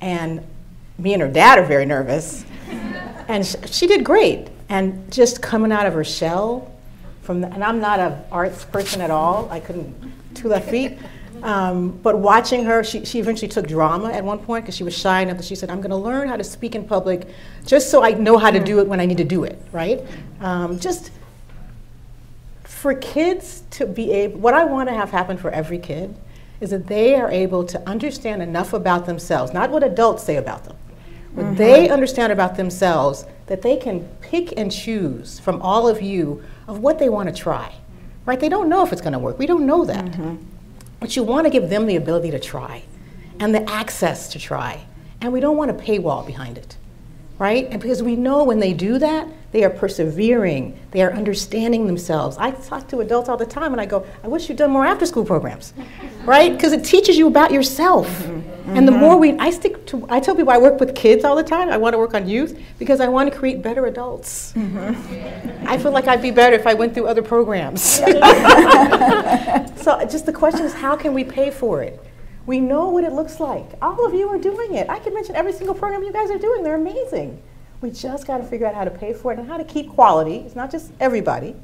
[0.00, 0.44] And
[0.98, 2.44] me and her dad are very nervous.
[3.26, 4.48] And sh- she did great.
[4.68, 6.70] And just coming out of her shell,
[7.22, 9.48] from the, and I'm not an arts person at all.
[9.50, 9.94] I couldn't
[10.34, 10.98] two left feet.
[11.44, 14.96] Um, but watching her, she, she eventually took drama at one point because she was
[14.96, 17.28] shy enough that she said, I'm going to learn how to speak in public
[17.66, 20.00] just so I know how to do it when I need to do it, right?
[20.40, 21.10] Um, just
[22.62, 26.16] for kids to be able, what I want to have happen for every kid
[26.62, 30.64] is that they are able to understand enough about themselves, not what adults say about
[30.64, 30.76] them,
[31.34, 31.56] what mm-hmm.
[31.56, 36.78] they understand about themselves, that they can pick and choose from all of you of
[36.78, 37.74] what they want to try.
[38.24, 38.40] Right?
[38.40, 39.38] They don't know if it's going to work.
[39.38, 40.06] We don't know that.
[40.06, 40.53] Mm-hmm.
[41.04, 42.82] But you want to give them the ability to try
[43.38, 44.86] and the access to try.
[45.20, 46.78] And we don't want a paywall behind it.
[47.38, 47.68] Right?
[47.70, 52.36] And because we know when they do that, they are persevering, they are understanding themselves.
[52.38, 54.84] I talk to adults all the time and I go, I wish you'd done more
[54.84, 55.72] after school programs.
[56.24, 56.52] right?
[56.52, 58.08] Because it teaches you about yourself.
[58.08, 58.76] Mm-hmm.
[58.76, 61.36] And the more we I stick to I tell people I work with kids all
[61.36, 61.68] the time.
[61.68, 64.52] I want to work on youth because I want to create better adults.
[64.54, 65.68] Mm-hmm.
[65.68, 67.80] I feel like I'd be better if I went through other programs.
[69.84, 72.04] so just the question is how can we pay for it?
[72.44, 73.66] We know what it looks like.
[73.80, 74.90] All of you are doing it.
[74.90, 76.64] I can mention every single program you guys are doing.
[76.64, 77.40] They're amazing.
[77.84, 79.90] We just got to figure out how to pay for it and how to keep
[79.90, 80.36] quality.
[80.36, 81.54] It's not just everybody,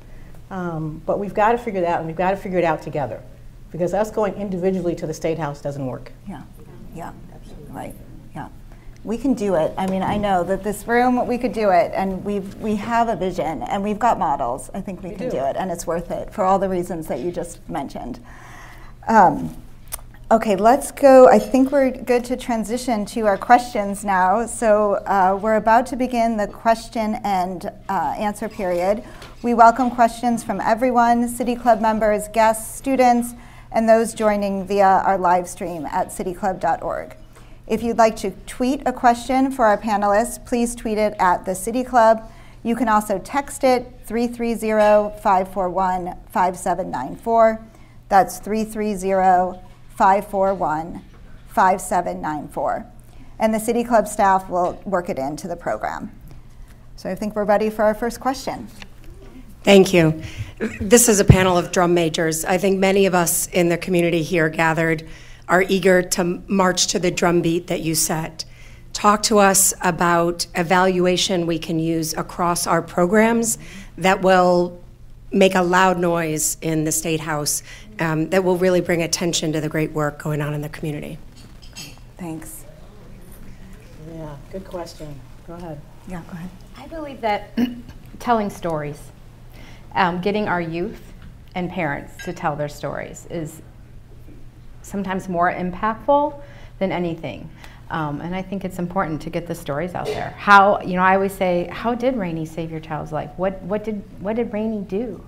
[0.50, 2.82] um, but we've got to figure it out, and we've got to figure it out
[2.82, 3.22] together.
[3.72, 6.12] Because us going individually to the State House doesn't work.
[6.28, 6.42] Yeah,
[6.94, 7.72] yeah, absolutely.
[7.72, 7.94] Right,
[8.34, 8.48] yeah.
[9.02, 9.72] We can do it.
[9.78, 13.08] I mean, I know that this room, we could do it, and we've, we have
[13.08, 14.68] a vision, and we've got models.
[14.74, 15.38] I think we, we can do.
[15.38, 15.44] do.
[15.44, 18.20] it, and it's worth it for all the reasons that you just mentioned.
[19.08, 19.56] Um,
[20.32, 21.26] Okay, let's go.
[21.26, 24.46] I think we're good to transition to our questions now.
[24.46, 29.02] So uh, we're about to begin the question and uh, answer period.
[29.42, 33.34] We welcome questions from everyone City Club members, guests, students,
[33.72, 37.16] and those joining via our live stream at cityclub.org.
[37.66, 41.56] If you'd like to tweet a question for our panelists, please tweet it at the
[41.56, 42.30] City Club.
[42.62, 47.66] You can also text it 330 541 5794.
[48.08, 49.69] That's 330
[50.00, 51.04] 541
[51.48, 52.86] 5794.
[53.38, 56.10] And the City Club staff will work it into the program.
[56.96, 58.66] So I think we're ready for our first question.
[59.62, 60.22] Thank you.
[60.80, 62.46] This is a panel of drum majors.
[62.46, 65.06] I think many of us in the community here gathered
[65.48, 68.46] are eager to march to the drum beat that you set.
[68.94, 73.58] Talk to us about evaluation we can use across our programs
[73.98, 74.79] that will
[75.32, 77.62] make a loud noise in the State House
[77.98, 81.18] um, that will really bring attention to the great work going on in the community.
[82.18, 82.64] Thanks.
[84.12, 85.20] Yeah, good question.
[85.46, 85.80] Go ahead.
[86.08, 86.50] Yeah, go ahead.
[86.76, 87.58] I believe that
[88.18, 88.98] telling stories,
[89.94, 91.12] um, getting our youth
[91.54, 93.62] and parents to tell their stories is
[94.82, 96.40] sometimes more impactful
[96.78, 97.48] than anything.
[97.90, 100.30] Um, and I think it's important to get the stories out there.
[100.38, 103.30] How, you know, I always say, how did Rainey save your child's life?
[103.36, 105.24] What, what, did, what did Rainey do?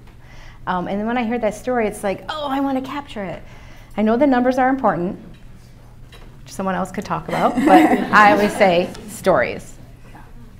[0.69, 3.25] Um, and then when I hear that story, it's like, oh, I want to capture
[3.25, 3.43] it.
[3.97, 5.19] I know the numbers are important,
[6.43, 7.67] which someone else could talk about, but
[8.13, 9.75] I always say stories.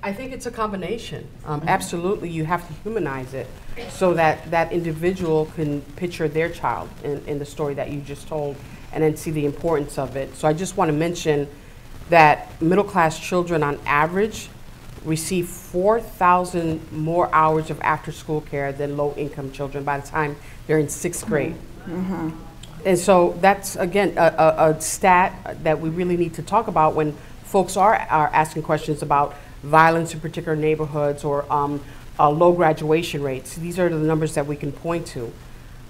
[0.03, 1.25] I think it's a combination.
[1.45, 3.47] Um, absolutely, you have to humanize it
[3.89, 8.27] so that that individual can picture their child in, in the story that you just
[8.27, 8.57] told
[8.91, 10.35] and then see the importance of it.
[10.35, 11.47] So I just want to mention
[12.09, 14.49] that middle class children on average
[15.05, 20.35] receive 4,000 more hours of after school care than low income children by the time
[20.67, 21.55] they're in sixth grade.
[21.85, 22.29] Mm-hmm.
[22.85, 26.95] And so that's, again, a, a, a, stat that we really need to talk about
[26.95, 27.13] when
[27.43, 31.81] folks are, are asking questions about violence in particular neighborhoods or um,
[32.19, 33.55] uh, low graduation rates.
[33.55, 35.31] These are the numbers that we can point to.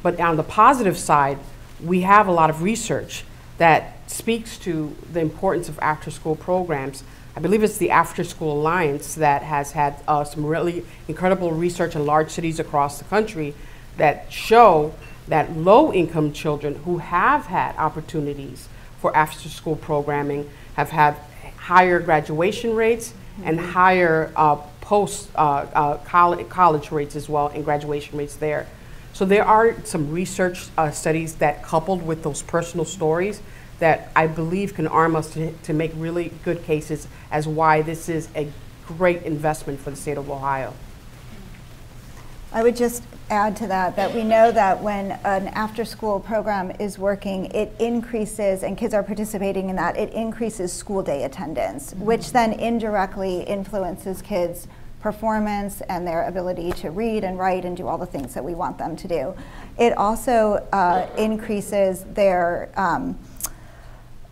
[0.03, 1.39] But on the positive side,
[1.83, 3.23] we have a lot of research
[3.57, 7.03] that speaks to the importance of after school programs.
[7.35, 11.95] I believe it's the After School Alliance that has had uh, some really incredible research
[11.95, 13.55] in large cities across the country
[13.97, 14.93] that show
[15.27, 18.67] that low income children who have had opportunities
[18.99, 21.15] for after school programming have had
[21.57, 27.65] higher graduation rates and higher uh, post uh, uh, college, college rates as well and
[27.65, 28.67] graduation rates there.
[29.13, 33.41] So there are some research uh, studies that coupled with those personal stories
[33.84, 38.07] that I believe can arm us to, to make really good cases as why this
[38.07, 38.47] is a
[38.88, 40.73] great investment for the state of Ohio.
[42.53, 46.71] I would just add to that that we know that when an after school program
[46.79, 51.93] is working, it increases, and kids are participating in that, it increases school day attendance,
[51.93, 52.05] mm-hmm.
[52.05, 54.69] which then indirectly influences kids'
[55.01, 58.55] performance and their ability to read and write and do all the things that we
[58.55, 59.36] want them to do.
[59.77, 63.19] It also uh, increases their um,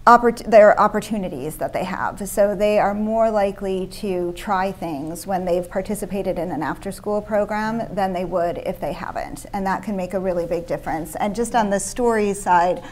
[0.08, 2.28] oppor- their opportunities that they have.
[2.28, 7.22] So they are more likely to try things when they've participated in an after school
[7.22, 9.45] program than they would if they haven't.
[9.54, 11.16] And that can make a really big difference.
[11.16, 12.84] And just on the story side,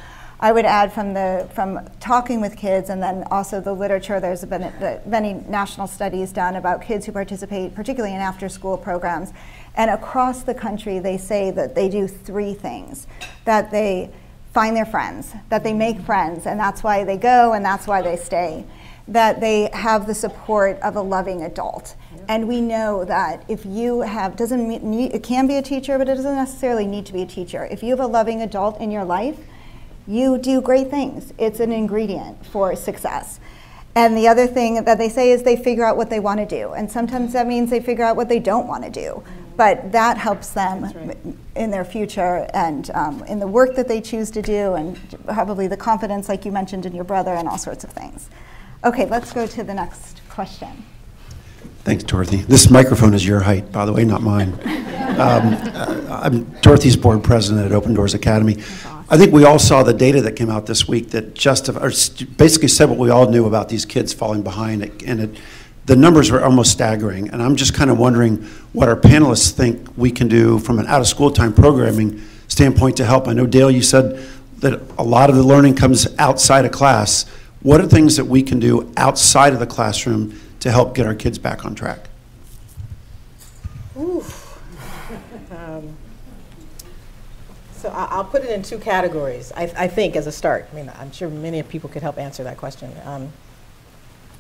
[0.42, 4.22] I would add from the from talking with kids and then also the literature.
[4.22, 4.72] There's been
[5.06, 9.34] many national studies done about kids who participate, particularly in after-school programs,
[9.76, 13.06] and across the country, they say that they do three things:
[13.44, 14.12] that they
[14.54, 18.02] find their friends, that they make friends, and that's why they go and that's why
[18.02, 18.66] they stay,
[19.08, 21.96] that they have the support of a loving adult.
[22.28, 26.08] And we know that if you have, doesn't need, it can be a teacher, but
[26.10, 27.66] it doesn't necessarily need to be a teacher.
[27.66, 29.38] If you have a loving adult in your life,
[30.08, 31.34] you do great things.
[31.38, 33.40] It's an ingredient for success.
[33.96, 36.46] And the other thing that they say is they figure out what they want to
[36.46, 36.74] do.
[36.74, 39.24] And sometimes that means they figure out what they don't want to do
[39.60, 41.18] but that helps them right.
[41.58, 45.68] in their future and um, in the work that they choose to do and probably
[45.68, 48.30] the confidence like you mentioned in your brother and all sorts of things.
[48.86, 50.86] Okay let's go to the next question.
[51.84, 52.38] Thanks dorothy.
[52.38, 54.58] This microphone is your height by the way not mine.
[55.10, 58.58] Um, uh, i'm dorothy's board president at open doors academy.
[59.10, 62.68] I think we all saw the data that came out this week that justif- basically
[62.70, 65.38] said what we all knew about these kids falling behind, and it
[65.90, 67.30] the numbers were almost staggering.
[67.30, 70.86] And I'm just kind of wondering what our panelists think we can do from an
[70.86, 73.28] out of school time programming standpoint to help.
[73.28, 74.24] I know, Dale, you said
[74.60, 77.28] that a lot of the learning comes outside of class.
[77.64, 81.16] What are things that we can do outside of the classroom to help get our
[81.16, 82.08] kids back on track?
[84.00, 84.62] Oof.
[85.52, 85.98] um,
[87.78, 90.70] so I'll put it in two categories, I, I, think, as a start.
[90.72, 92.94] I mean, I'm sure many people could help answer that question.
[93.06, 93.34] Um,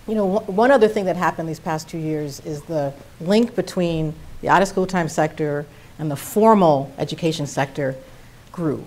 [0.09, 2.91] you know, one other thing that happened these past two years is the
[3.21, 5.67] link between the out of school time sector
[5.99, 7.95] and the formal education sector
[8.51, 8.83] grew.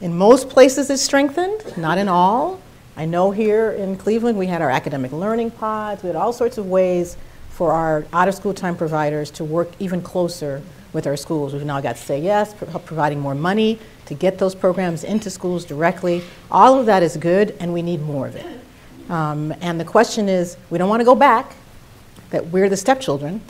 [0.00, 2.60] In most places, it strengthened, not in all.
[2.96, 6.58] I know here in Cleveland, we had our academic learning pods, we had all sorts
[6.58, 7.16] of ways
[7.50, 10.62] for our out of school time providers to work even closer
[10.92, 11.52] with our schools.
[11.52, 15.64] We've now got to Say Yes, providing more money to get those programs into schools
[15.64, 16.22] directly.
[16.52, 18.63] All of that is good, and we need more of it.
[19.08, 21.54] Um, and the question is we don't want to go back,
[22.30, 23.40] that we're the stepchildren,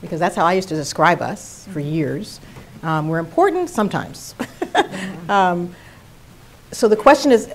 [0.00, 2.40] because that's how I used to describe us for years.
[2.82, 4.34] Um, we're important sometimes.
[5.28, 5.74] um,
[6.72, 7.52] so the question is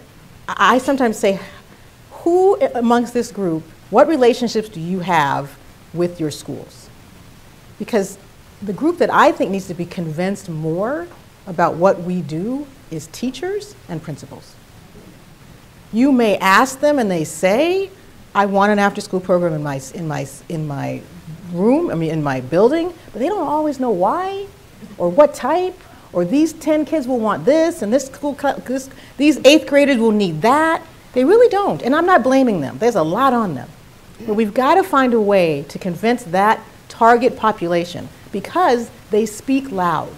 [0.48, 1.40] I sometimes say,
[2.12, 5.58] who amongst this group, what relationships do you have
[5.94, 6.90] with your schools?
[7.78, 8.18] Because
[8.62, 11.08] the group that I think needs to be convinced more
[11.48, 14.56] about what we do is teachers and principals.
[15.92, 17.90] You may ask them and they say,
[18.34, 21.02] I want an after school program in my, in my, in my
[21.52, 24.46] room, I mean, in my building, but they don't always know why
[24.98, 25.80] or what type
[26.14, 30.12] or these 10 kids will want this and this school, this, these eighth graders will
[30.12, 30.84] need that.
[31.14, 31.82] They really don't.
[31.82, 33.70] And I'm not blaming them, there's a lot on them.
[34.26, 39.72] But we've got to find a way to convince that target population because they speak
[39.72, 40.14] loud.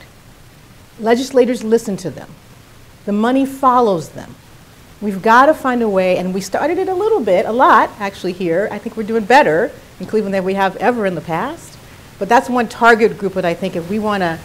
[0.99, 2.29] Legislators listen to them.
[3.05, 4.35] The money follows them.
[5.01, 7.89] We've got to find a way, and we started it a little bit, a lot
[7.99, 8.69] actually here.
[8.71, 11.75] I think we're doing better in Cleveland than we have ever in the past.
[12.19, 14.37] But that's one target group that I think if we want to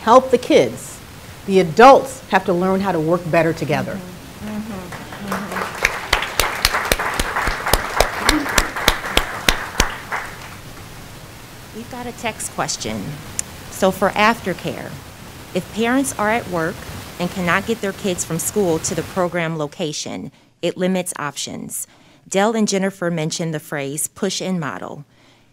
[0.00, 1.00] help the kids,
[1.46, 3.94] the adults have to learn how to work better together.
[3.94, 4.72] Mm-hmm.
[5.32, 5.78] Mm-hmm.
[11.78, 13.02] We've got a text question.
[13.70, 14.90] So for aftercare,
[15.54, 16.76] if parents are at work
[17.22, 20.32] and cannot get their kids from school to the program location.
[20.60, 21.86] It limits options.
[22.28, 25.04] Dale and Jennifer mentioned the phrase push in model.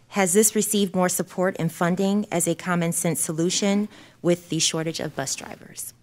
[0.09, 3.87] Has this received more support and funding as a common sense solution
[4.23, 5.93] with the shortage of bus drivers?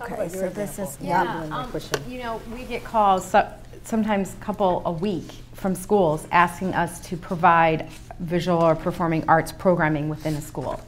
[0.00, 1.24] Okay, so this is, Yeah.
[1.24, 1.38] yeah.
[1.38, 1.96] Doing my pushing.
[1.96, 3.48] Um, You know, we get calls, so-
[3.82, 7.88] sometimes a couple a week, from schools asking us to provide
[8.20, 10.80] visual or performing arts programming within a school.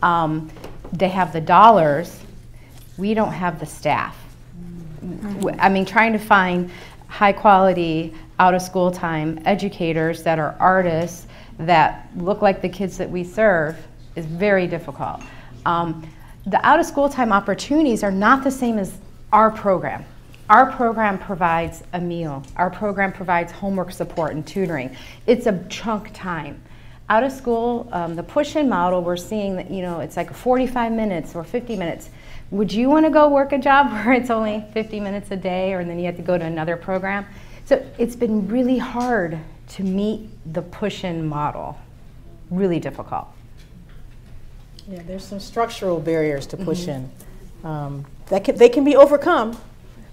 [0.00, 0.48] Um,
[0.92, 2.20] They have the dollars,
[2.98, 4.16] we don't have the staff.
[5.58, 6.70] I mean, trying to find
[7.08, 11.26] high-quality, out-of-school time educators that are artists
[11.58, 13.76] that look like the kids that we serve
[14.16, 15.22] is very difficult.
[15.66, 16.08] Um,
[16.46, 18.96] the out-of-school time opportunities are not the same as
[19.32, 20.04] our program.
[20.48, 22.42] Our program provides a meal.
[22.56, 24.96] Our program provides homework support and tutoring.
[25.26, 26.61] It's a chunk time.
[27.12, 30.92] Out of school, um, the push-in model, we're seeing that you know it's like 45
[30.92, 32.08] minutes or 50 minutes.
[32.50, 35.74] Would you want to go work a job where it's only 50 minutes a day,
[35.74, 37.26] or then you have to go to another program?
[37.66, 39.38] So it's been really hard
[39.74, 41.78] to meet the push-in model.
[42.50, 43.28] Really difficult.
[44.88, 47.10] Yeah, there's some structural barriers to push in.
[47.62, 49.58] Um, that can, they can be overcome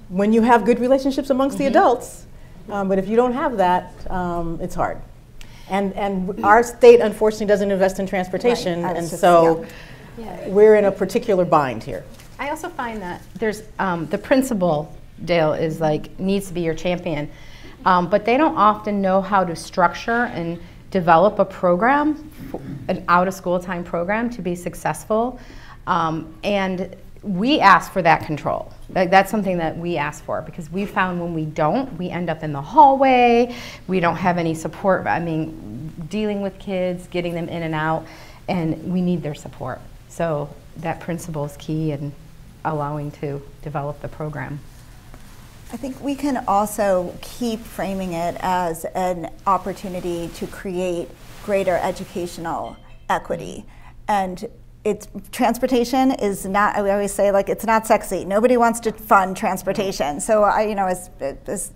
[0.10, 2.26] when you have good relationships amongst the adults.
[2.68, 5.02] Um, but if you don't have that, um, it's hard.
[5.70, 9.66] And, and our state unfortunately doesn't invest in transportation, Right, and just- so
[10.48, 12.04] we're in a particular bind here.
[12.40, 14.96] I also find that there's um, the principal,
[15.26, 17.30] Dale, is like needs to be your champion,
[17.86, 20.60] um, but they don't often know how to structure and
[20.90, 22.32] develop a program,
[22.88, 25.40] an out of school time program to be successful.
[25.86, 28.72] Um, and we ask for that control.
[28.92, 32.30] Like, that's something that we ask for because we found when we don't, we end
[32.30, 33.56] up in the hallway.
[33.88, 35.06] We don't have any support.
[35.06, 38.08] I mean, dealing with kids, getting them in and out,
[38.48, 39.80] and we need their support.
[40.08, 42.14] So that principal is key in
[42.66, 44.60] allowing to develop the program.
[45.72, 51.10] I think we can also keep framing it as an opportunity to create
[51.46, 52.76] greater educational
[53.08, 53.66] equity.
[54.08, 54.50] And
[54.90, 56.76] it's transportation is not.
[56.76, 58.26] I always say like it's not sexy.
[58.26, 60.20] Nobody wants to fund transportation.
[60.20, 61.10] So I, you know, as,
[61.48, 61.72] as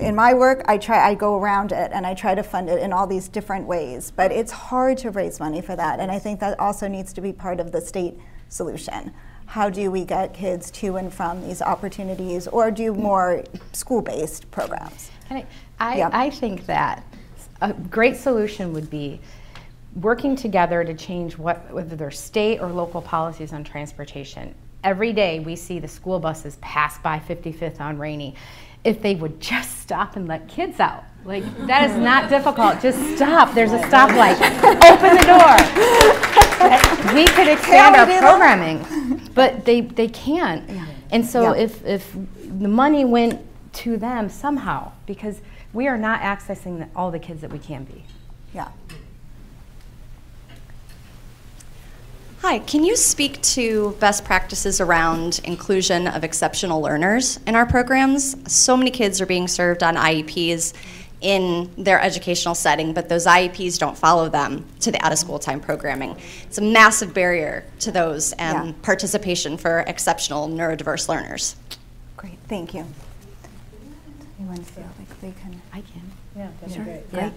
[0.00, 1.08] in my work, I try.
[1.08, 4.10] I go around it and I try to fund it in all these different ways.
[4.10, 7.20] But it's hard to raise money for that, and I think that also needs to
[7.20, 9.12] be part of the state solution.
[9.46, 15.10] How do we get kids to and from these opportunities, or do more school-based programs?
[15.30, 15.46] I,
[15.78, 16.10] I, Yeah.
[16.12, 17.04] I think that
[17.60, 19.20] a great solution would be
[19.96, 24.54] working together to change what, whether they're state or local policies on transportation.
[24.84, 28.34] Every day we see the school buses pass by 55th on Rainey.
[28.84, 31.02] If they would just stop and let kids out.
[31.24, 32.80] Like, that is not difficult.
[32.80, 33.52] Just stop.
[33.52, 34.36] There's a stoplight.
[34.86, 37.14] Open the door.
[37.14, 40.70] We could expand our programming, but they, they can't.
[41.10, 41.64] And so Yeah.
[41.64, 42.16] if, if
[42.58, 43.40] the money went
[43.74, 45.40] to them somehow, because
[45.72, 48.04] we are not accessing the, all the kids that we can be.
[48.54, 48.68] Yeah.
[52.48, 58.36] Hi, can you speak to best practices around inclusion of exceptional learners in our programs?
[58.46, 60.72] So many kids are being served on IEPs
[61.20, 65.40] in their educational setting, but those IEPs don't follow them to the out of school
[65.40, 66.16] time programming.
[66.44, 68.72] It's a massive barrier to those and Yeah.
[68.80, 71.56] participation for exceptional neurodiverse learners.
[72.16, 72.38] Great.
[72.46, 72.86] Thank you.
[74.38, 75.60] Anyone feel like they can?
[75.72, 76.12] I can.
[76.36, 77.06] Yeah, that's great.
[77.12, 77.30] Yeah.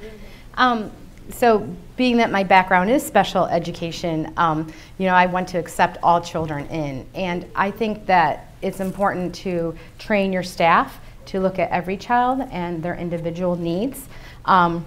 [0.53, 0.91] Um,
[1.32, 5.97] so, being that my background is special education, um, you know, I want to accept
[6.01, 11.59] all children in, and I think that it's important to train your staff to look
[11.59, 14.07] at every child and their individual needs.
[14.45, 14.86] Um,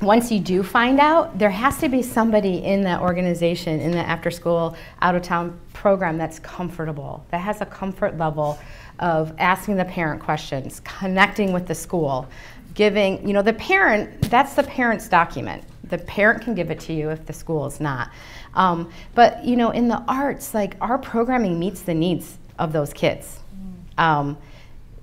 [0.00, 3.98] once you do find out, there has to be somebody in that organization, in the
[3.98, 8.58] after school, out of town program that's comfortable, that has a comfort level
[8.98, 12.26] of asking the parent questions, connecting with the school,
[12.74, 15.62] giving, you know, the parent, that's the parent's document.
[15.92, 18.10] The parent can give it to you if the school is not.
[18.54, 22.94] Um, but, you know, in the arts, like our programming meets the needs of those
[22.94, 23.40] kids.
[23.98, 24.38] Um,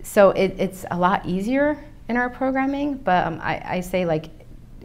[0.01, 1.77] so it, it's a lot easier
[2.07, 4.31] in our programming, but um, I, I say like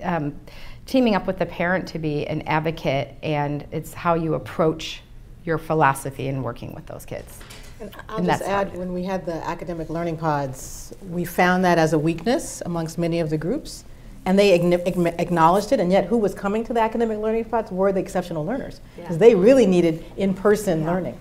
[0.03, 0.39] um,
[0.85, 5.01] teaming up with the parent to be an advocate, and it's how you approach
[5.47, 7.39] your philosophy in working with those kids.
[7.81, 11.65] And I'll And just that's add, when we had the academic learning pods, we found
[11.65, 13.85] that as a weakness amongst many of the groups,
[14.27, 17.93] and they acknowledged it, and yet who was coming to the academic learning pods were
[17.93, 21.19] the exceptional learners, because they really needed in-person learning.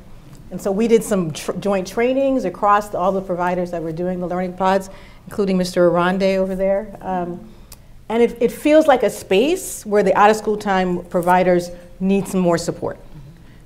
[0.52, 4.20] And so we did some tr- joint trainings across all the providers that were doing
[4.20, 4.90] the learning pods,
[5.26, 5.78] including Mr.
[5.78, 6.96] Aronde over there.
[7.02, 7.50] Um,
[8.08, 12.58] and it, it feels like a space where the out-of-school time providers need some more
[12.58, 13.00] support.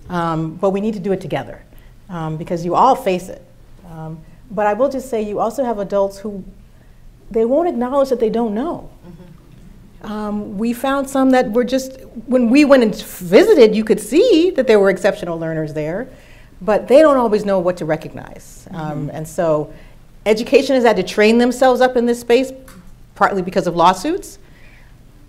[0.10, 1.62] Um, but we need to do it together
[2.10, 3.44] um, because you all face it.
[3.92, 4.20] Um,
[4.50, 6.44] but I will just say you also have adults who
[7.30, 8.90] they won't acknowledge that they don't know.
[10.04, 14.52] Um, we found some that were just when we went and visited, you could see
[14.52, 16.08] that there were exceptional learners there,
[16.62, 18.68] but they don't always know what to recognize.
[18.72, 19.74] Um, and so
[20.26, 22.52] education has had to train themselves up in this space,
[23.16, 24.38] partly because of lawsuits.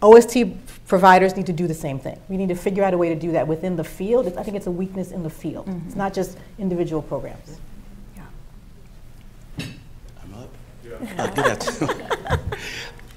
[0.03, 0.39] OST
[0.87, 2.21] providers need to do the same thing.
[2.29, 4.27] We need to figure out a way to do that within the field.
[4.27, 5.69] It's, I think it's a weakness in the field.
[5.87, 7.59] It's not just individual programs.
[8.17, 9.67] Yeah.
[10.23, 10.35] I'm
[11.19, 12.41] Uh, good afternoon.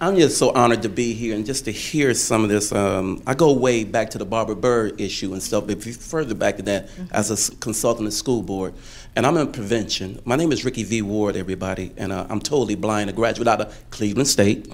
[0.02, 2.72] I'm just so honored to be here and just to hear some of this.
[2.72, 5.94] Um, I go way back to the Barbara Byrd issue and stuff, but if you
[5.94, 8.74] further back to that, as a consultant at school board,
[9.16, 10.20] and I'm in prevention.
[10.26, 11.04] My name is Ricky V.
[11.04, 14.74] Ward, everybody, and uh, I'm totally blind, a graduate out of Cleveland State.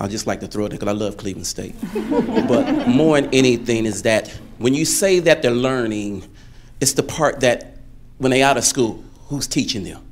[0.00, 1.76] I just like to throw it in because I love Cleveland State.
[2.48, 6.28] but more than anything is that when you say that they're learning,
[6.80, 7.76] it's the part that
[8.18, 10.03] when they're out of school, who's teaching them?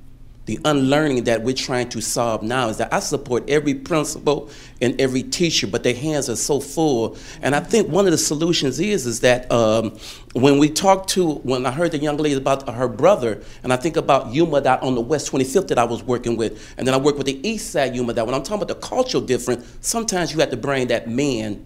[0.44, 5.00] The unlearning that we're trying to solve now is that I support every principal and
[5.00, 7.16] every teacher, but their hands are so full.
[7.42, 9.96] And I think one of the solutions is is that um,
[10.32, 13.76] when we talk to when I heard the young lady about her brother, and I
[13.76, 16.94] think about Yuma that on the West 25th that I was working with, and then
[16.94, 19.78] I work with the East Side Yuma that when I'm talking about the cultural difference,
[19.80, 21.64] sometimes you have to bring that man,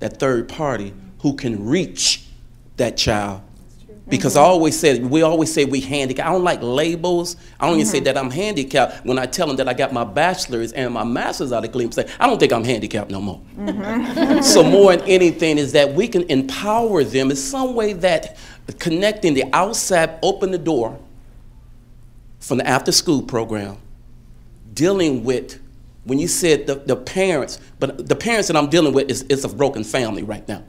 [0.00, 2.26] that third party, who can reach
[2.76, 3.40] that child
[4.12, 4.50] because I mm-hmm.
[4.50, 6.28] always said we always say we handicapped.
[6.28, 7.36] I don't like labels.
[7.58, 8.04] I don't even say mm-hmm.
[8.04, 11.50] that I'm handicapped when I tell them that I got my bachelor's and my master's
[11.50, 11.94] out of Cleveland.
[11.94, 13.40] Say I don't think I'm handicapped no more.
[13.56, 14.42] Mm-hmm.
[14.42, 18.36] so more than anything is that we can empower them in some way that
[18.78, 21.00] connecting the outside, open the door
[22.38, 23.78] from the after school program,
[24.74, 25.58] dealing with
[26.04, 29.42] when you said the, the parents, but the parents that I'm dealing with is, is
[29.46, 30.64] a broken family right now.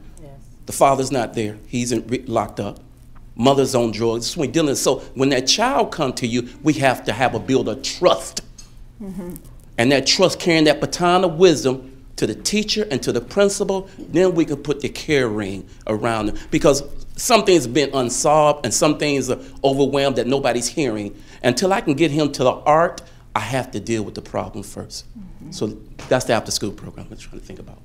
[0.64, 1.58] The father's not there.
[1.66, 2.80] He's in, re- locked up.
[3.36, 4.28] Mother's on drugs.
[4.28, 4.74] So we dealing.
[4.76, 8.42] So when that child come to you, we have to have a build of trust,
[9.02, 9.34] mm-hmm.
[9.78, 13.88] and that trust carrying that baton of wisdom to the teacher and to the principal.
[13.98, 16.82] Then we can put the care ring around them because
[17.16, 21.20] some things have been unsolved and some things are overwhelmed that nobody's hearing.
[21.42, 23.02] Until I can get him to the art,
[23.36, 25.50] I have to deal with the problem 1st mm-hmm.
[25.50, 25.66] So
[26.08, 27.78] that's the after school program I'm trying to think about.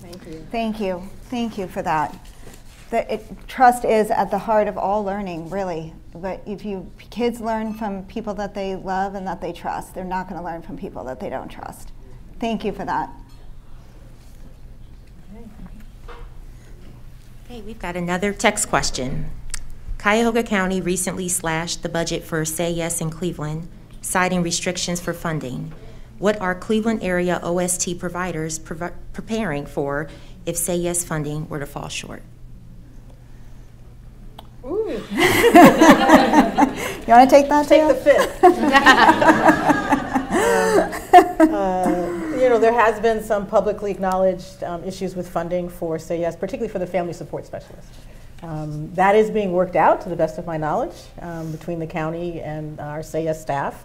[0.00, 0.46] Thank you.
[0.50, 1.08] Thank you.
[1.28, 2.16] Thank you for that.
[2.90, 5.94] The, it, trust is at the heart of all learning, really.
[6.12, 10.04] But if you kids learn from people that they love and that they trust, they're
[10.04, 11.92] not going to learn from people that they don't trust.
[12.40, 13.10] Thank you for that.
[17.44, 19.30] Okay, we've got another text question.
[19.98, 23.68] Cuyahoga County recently slashed the budget for Say Yes in Cleveland,
[24.00, 25.72] citing restrictions for funding.
[26.18, 30.08] What are Cleveland area OST providers provi- preparing for
[30.46, 32.22] if Say Yes funding were to fall short?
[34.62, 34.70] You
[37.08, 37.66] want to take that?
[37.68, 38.40] Take the fifth.
[41.40, 46.20] Uh, you know, there has been some publicly acknowledged um, issues with funding for Say
[46.20, 47.88] Yes, particularly for the family support specialist.
[48.42, 51.86] Um, that is being worked out, to the best of my knowledge, um, between the
[51.86, 53.84] county and our Say Yes staff.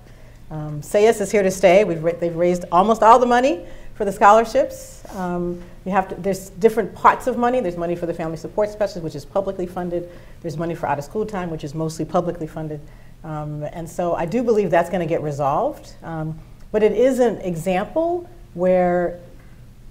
[0.52, 1.84] Um, Say Yes is here to stay.
[1.86, 3.66] We've ra- they've raised almost all the money
[3.96, 5.04] for the scholarships.
[5.16, 7.62] Um, you have to, there's different pots of money.
[7.62, 10.10] There's money for the family support specialist, which is publicly funded.
[10.42, 12.82] There's money for out of school time, which is mostly publicly funded.
[13.24, 15.94] Um, and so I do believe that's going to get resolved.
[16.04, 16.38] Um,
[16.72, 19.20] but it is an example where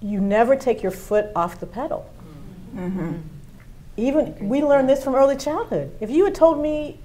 [0.01, 2.09] you never take your foot off the pedal.
[3.97, 5.95] Even we learned this from early childhood.
[5.99, 6.99] If you had told me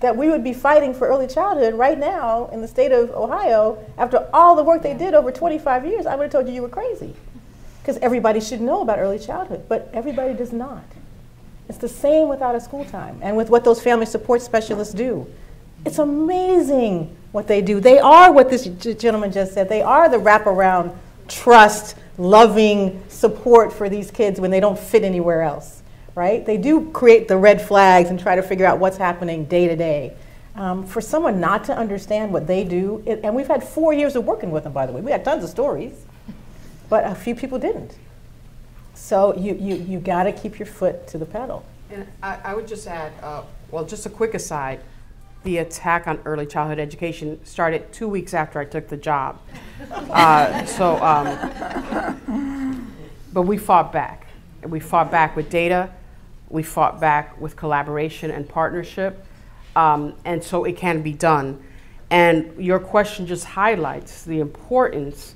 [0.00, 3.84] that we would be fighting for early childhood right now in the state of Ohio,
[3.98, 6.62] after all the work they did over 25 years, I would have told you you
[6.62, 7.14] were crazy.
[7.80, 10.84] Because everybody should know about early childhood, but everybody does not.
[11.68, 14.94] It's the same with out of school time and with what those family support specialists
[14.94, 15.26] do.
[15.84, 17.80] It's amazing what they do.
[17.80, 19.68] They are what this gentleman just said.
[19.68, 20.94] They are the wraparound,
[21.28, 25.82] trust, loving support for these kids when they don't fit anywhere else,
[26.14, 26.44] right?
[26.44, 29.76] They do create the red flags and try to figure out what's happening day to
[29.76, 30.16] day.
[30.54, 34.14] Um, for someone not to understand what they do, it, and we've had four years
[34.14, 35.00] of working with them, by the way.
[35.00, 36.04] We had tons of stories,
[36.88, 37.98] but a few people didn't.
[38.94, 41.64] So you, you, you got to keep your foot to the pedal.
[41.90, 43.42] And I, I would just add, uh,
[43.72, 44.80] well, just a quick aside,
[45.42, 49.40] the attack on early childhood education started two weeks after I took the job.
[49.90, 52.94] Uh, so, um,
[53.32, 54.28] but we fought back.
[54.62, 55.90] We fought back with data.
[56.54, 59.26] We fought back with collaboration and partnership.
[59.74, 61.62] Um, and so it can be done.
[62.10, 65.34] And your question just highlights the importance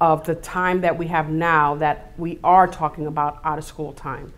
[0.00, 3.92] of the time that we have now that we are talking about out of school
[3.92, 4.32] time.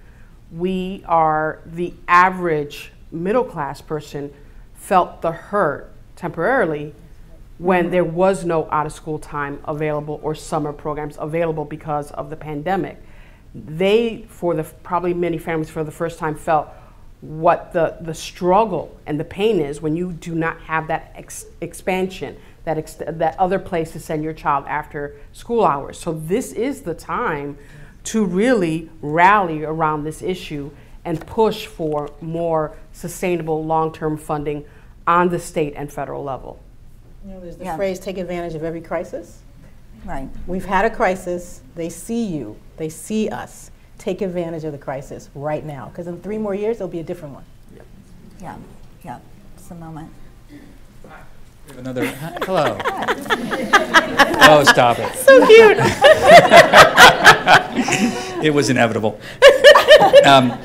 [0.50, 4.32] We are the average middle class person
[4.74, 6.94] felt the hurt temporarily
[7.58, 12.30] when there was no out of school time available or summer programs available because of
[12.30, 13.02] the pandemic.
[13.54, 16.68] They, for the probably many families for the first time, felt
[17.20, 21.46] what the, the struggle and the pain is when you do not have that ex-
[21.60, 25.98] expansion, that, ex- that other place to send your child after school hours.
[25.98, 27.58] So, this is the time
[28.04, 30.70] to really rally around this issue
[31.04, 34.64] and push for more sustainable long term funding
[35.06, 36.60] on the state and federal level.
[37.26, 37.76] You know, there's the Yeah.
[37.76, 39.40] phrase take advantage of every crisis.
[40.04, 40.28] Right.
[40.46, 41.60] We've had a crisis.
[41.74, 43.70] They see you, they see us.
[43.98, 47.04] Take advantage of the crisis right now, because in three more years, there'll be a
[47.04, 47.44] different one.
[48.40, 48.56] Yeah.
[49.04, 49.18] Yeah.
[49.56, 50.10] It's the moment.
[50.50, 50.58] We
[51.68, 52.06] have another.
[52.42, 52.78] Hello.
[54.42, 55.14] oh, stop it.
[55.16, 55.78] So cute.
[58.44, 59.20] it was inevitable.
[60.24, 60.58] Um,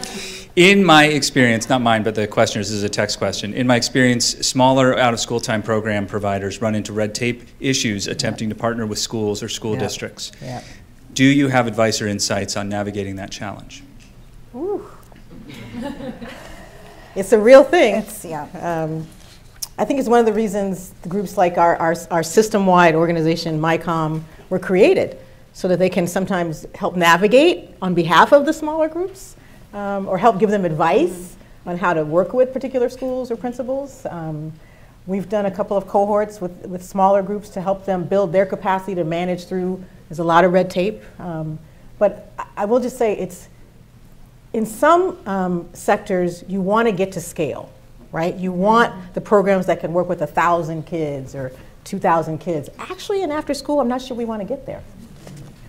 [0.55, 3.53] in my experience, not mine, but the questioners, this is a text question.
[3.53, 8.07] In my experience, smaller out of school time program providers run into red tape issues
[8.07, 9.79] attempting to partner with schools or school Yeah.
[9.79, 10.31] districts.
[10.41, 10.61] Yeah.
[11.13, 13.83] Do you have advice or insights on navigating that challenge?
[14.55, 14.85] Ooh.
[17.15, 17.95] it's a real thing.
[17.95, 18.47] It's, yeah.
[18.61, 19.07] Um,
[19.77, 23.59] I think it's one of the reasons the groups like our, our, our system-wide organization,
[23.59, 25.17] MyCom, were created,
[25.53, 29.35] so that they can sometimes help navigate on behalf of the smaller groups,
[29.73, 34.05] um, or help give them advice on how to work with particular schools or principals.
[34.09, 34.53] Um,
[35.07, 38.45] we've done a couple of cohorts with, with smaller groups to help them build their
[38.45, 39.83] capacity to manage through.
[40.09, 41.59] There's a lot of red tape, um,
[41.99, 43.49] but I, I will just say it's
[44.53, 47.71] in some um, sectors, you want to get to scale,
[48.11, 48.35] right?
[48.35, 51.51] You want the programs that can work with a thousand kids or
[51.85, 52.69] 2,000 kids.
[52.77, 54.83] Actually, in after school, I'm not sure we want to get there.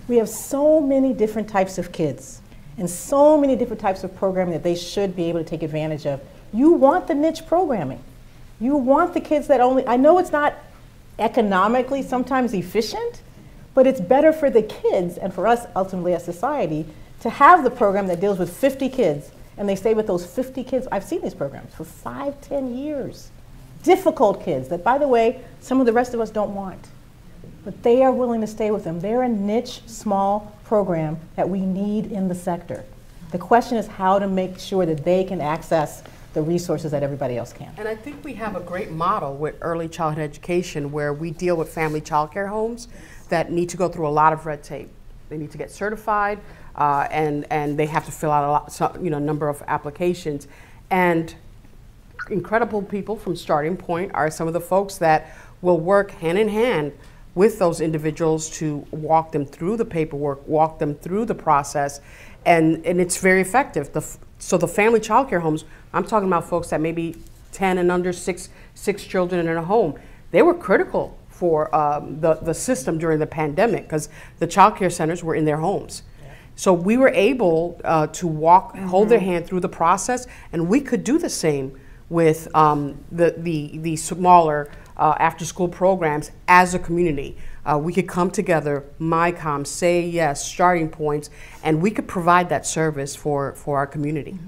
[0.07, 2.43] We have so many different types of kids
[2.79, 6.07] and so many different types of programming that they should be able to take advantage
[6.07, 6.21] of.
[6.53, 8.03] You want the niche programming.
[8.61, 10.55] You want the kids that only, I know it's not
[11.19, 13.23] economically sometimes efficient,
[13.75, 16.87] but it's better for the kids and for us ultimately as society
[17.21, 20.65] to have the program that deals with 50 kids and they stay with those 50
[20.65, 20.87] kids.
[20.91, 23.31] I've seen these programs for five, 10 years.
[23.83, 26.89] Difficult kids that, by the way, some of the rest of us don't want.
[27.65, 29.01] But they are willing to stay with them.
[29.01, 32.85] They're a niche, small program that we need in the sector.
[33.31, 36.03] The question is how to make sure that they can access
[36.35, 37.73] the resources that everybody else can.
[37.77, 41.57] And I think we have a great model with early childhood education where we deal
[41.57, 42.89] with family child care homes
[43.29, 44.91] that need to go through a lot of red tape.
[45.29, 46.41] They need to get certified,
[46.77, 50.47] uh, and and they have to fill out a lot, you know, number of applications.
[50.91, 51.35] And
[52.31, 56.49] incredible people from Starting Point are some of the folks that will work hand in
[56.49, 56.93] hand
[57.35, 62.01] with those individuals to walk them through the paperwork, walk them through the process,
[62.47, 63.93] and, and it's very effective.
[63.93, 67.17] The, f- so the family child care homes, I'm talking about folks that maybe
[67.53, 69.99] 10 and under, six, six children in a home,
[70.31, 74.09] they were critical for um, the, the system during the pandemic because
[74.39, 76.03] the child care centers were in their homes.
[76.57, 80.81] So we were able uh, to walk, hold their hand through the process, and we
[80.81, 81.79] could do the same
[82.09, 87.37] with um, the, the, the smaller uh, after school programs as a community.
[87.65, 91.31] Uh, we could come together, MyCom, Say Yes, Starting Points,
[91.63, 94.39] and we could provide that service for, for our community.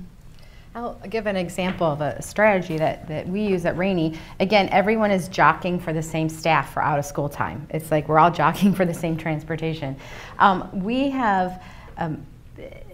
[0.77, 4.19] I'll give an example of a strategy that, that we use at Rainey.
[4.41, 7.67] Again, everyone is jockeying for the same staff for out of school time.
[7.71, 9.97] It's like we're all jockeying for the same transportation.
[10.39, 11.63] Um, we have,
[11.97, 12.27] um,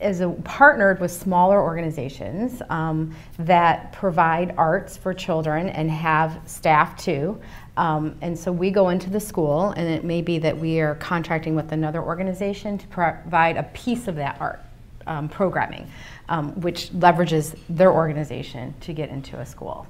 [0.01, 6.97] as a partnered with smaller organizations um, that provide arts for children and have staff
[6.97, 7.41] too.
[7.77, 10.95] Um, and so we go into the school, and it may be that we are
[10.97, 14.61] contracting with another organization to provide a piece of that art
[15.07, 15.91] um, programming,
[16.29, 19.87] um, which leverages their organization to get into a school.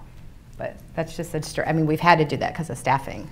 [0.62, 3.28] But that's just a, I mean, we've had to do that because of staffing.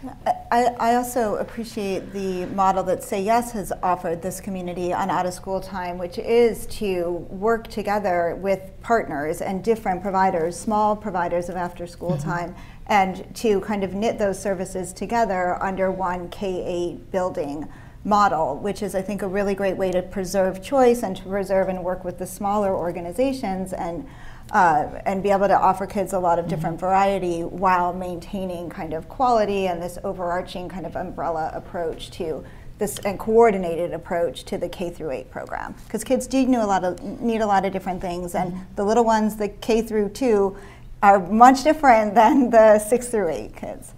[0.51, 5.26] I, I also appreciate the model that Say Yes has offered this community on out
[5.26, 11.49] of school time, which is to work together with partners and different providers, small providers
[11.49, 12.28] of after school mm-hmm.
[12.28, 12.57] time,
[12.89, 16.64] and to kind of knit those services together under one K
[16.97, 17.68] 8 building
[18.03, 21.68] model, which is, I think, a really great way to preserve choice and to preserve
[21.68, 24.09] and work with the smaller organizations and
[24.53, 28.92] uh, and be able to offer kids a lot of different variety while maintaining kind
[28.92, 32.44] of quality and this overarching kind of umbrella approach to
[32.78, 36.66] this and coordinated approach to the K through 8 program because kids do need a
[36.66, 40.09] lot of need a lot of different things and the little ones the K through
[40.09, 40.57] 2
[41.03, 43.92] are much different than the 6 through 8 kids.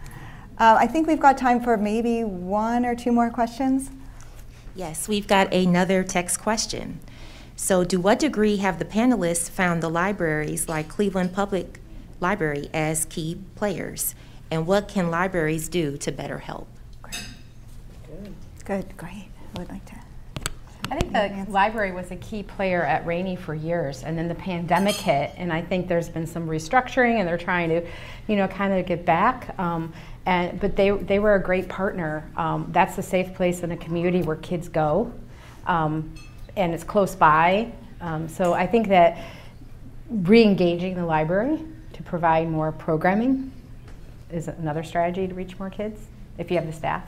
[0.58, 3.90] Uh, I think we've got time for maybe one or two more questions.
[4.74, 7.00] Yes, we've got another text question.
[7.62, 11.78] So, to what degree have the panelists found the libraries like Cleveland Public
[12.18, 14.16] Library as key players?
[14.50, 16.66] And what can libraries do to better help?
[18.64, 19.28] Good, great.
[19.54, 19.94] I would like to.
[20.90, 24.34] I think the library was a key player at Rainey for years, and then the
[24.34, 27.86] pandemic hit, and I think there's been some restructuring, and they're trying to,
[28.26, 29.56] you know, kind of get back.
[29.60, 29.92] Um,
[30.26, 32.28] and but they they were a great partner.
[32.36, 35.12] Um, that's a safe place in a community where kids go,
[35.68, 36.12] um,
[36.56, 37.72] and it's close by.
[38.00, 39.18] Um, so I think that
[40.08, 41.60] re-engaging the library
[41.92, 43.52] to provide more programming
[44.30, 46.00] is another strategy to reach more kids
[46.38, 47.04] if you have the staff.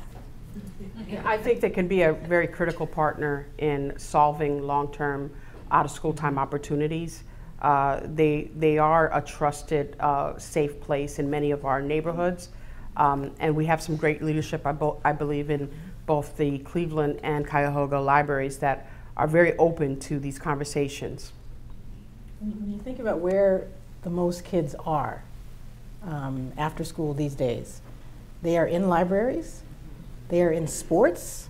[1.25, 5.31] I think they can be a very critical partner in solving long-term
[5.71, 7.25] out-of-school time opportunities.
[7.61, 12.51] Uh, they, they are a trusted, uh, safe place in many of our neighborhoods.
[12.97, 15.69] Um, and we have some great leadership, I, I believe, in
[16.07, 18.87] both the Cleveland and Cuyahoga libraries that
[19.17, 21.33] are very open to these conversations.
[22.41, 23.69] When you think about where
[24.03, 25.23] the most kids are
[26.03, 27.81] um, after school these days,
[28.43, 29.63] they are in libraries,
[30.29, 31.49] they are in sports.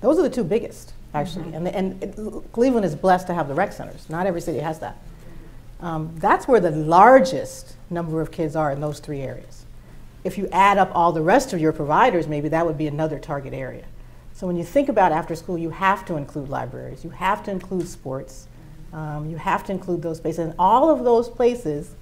[0.00, 1.44] Those are the two biggest, actually.
[1.46, 1.66] Mm-hmm.
[1.66, 4.08] And, and it, Cleveland is blessed to have the rec centers.
[4.08, 4.96] Not every city has that.
[5.80, 9.64] Um, that's where the largest number of kids are in those three areas.
[10.24, 13.18] If you add up all the rest of your providers, maybe that would be another
[13.18, 13.84] target area.
[14.40, 17.50] So when you think about after school, you have to include libraries, you have to
[17.50, 18.48] include sports,
[18.90, 20.38] um, you have to include those places.
[20.38, 21.94] And all of those places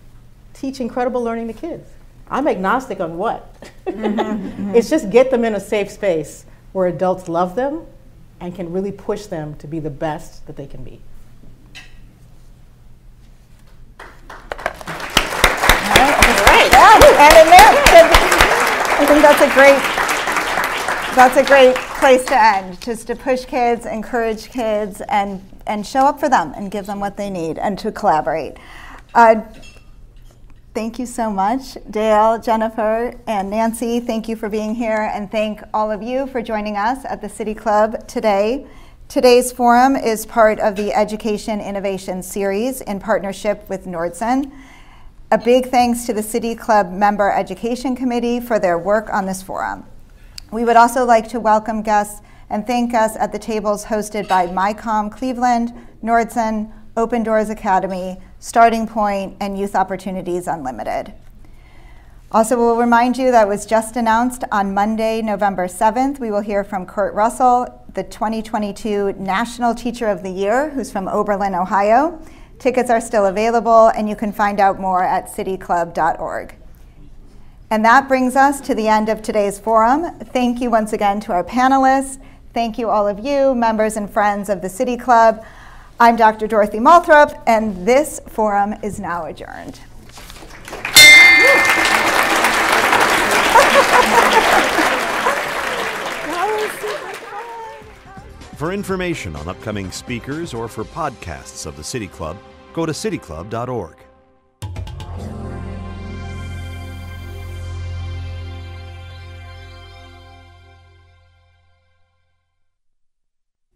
[0.55, 1.91] teach incredible learning to kids.
[2.31, 3.53] I'm agnostic on what.
[3.89, 4.73] Mm-hmm, mm-hmm.
[4.77, 7.85] It's just get them in a safe space where adults love them
[8.39, 11.01] and can really push them to be the best that they can be.
[19.01, 19.83] I think that's a great
[21.17, 22.81] that's a great place to end.
[22.81, 27.01] Just to push kids, encourage kids, and and show up for them and give them
[27.01, 28.57] what they need, and to collaborate.
[29.15, 29.43] Uh,
[30.75, 34.01] thank you so much, Dale, Jennifer, and Nancy.
[34.01, 37.29] Thank you for being here, and thank all of you for joining us at the
[37.29, 38.67] City Club today.
[39.09, 44.53] Today's forum is part of the Education Innovation Series in partnership with Nordson.
[45.31, 49.43] A big thanks to the City Club Member Education Committee for their work on this
[49.43, 49.85] forum.
[50.51, 54.47] We would also like to welcome guests and thank us at the tables hosted by
[54.47, 61.13] MyCom Cleveland, Nordson, Open Doors Academy, Starting Point, and Youth Opportunities Unlimited.
[62.33, 66.19] Also, we'll remind you that was just announced on Monday, November 7th.
[66.19, 71.09] We will hear from Kurt Russell, the 2022 National Teacher of the Year, who's from
[71.09, 72.23] Oberlin, Ohio.
[72.59, 76.55] Tickets are still available, and you can find out more at cityclub.org.
[77.71, 80.19] And that brings us to the end of today's forum.
[80.21, 82.19] Thank you once again to our panelists.
[82.55, 85.45] Thank you, all of you, members and friends of the City Club.
[86.01, 86.47] I'm Dr.
[86.47, 89.81] Dorothy Malthrop, and this forum is now adjourned.
[98.57, 102.39] For information on upcoming speakers or for podcasts of the City Club,
[102.73, 103.97] go to cityclub.org.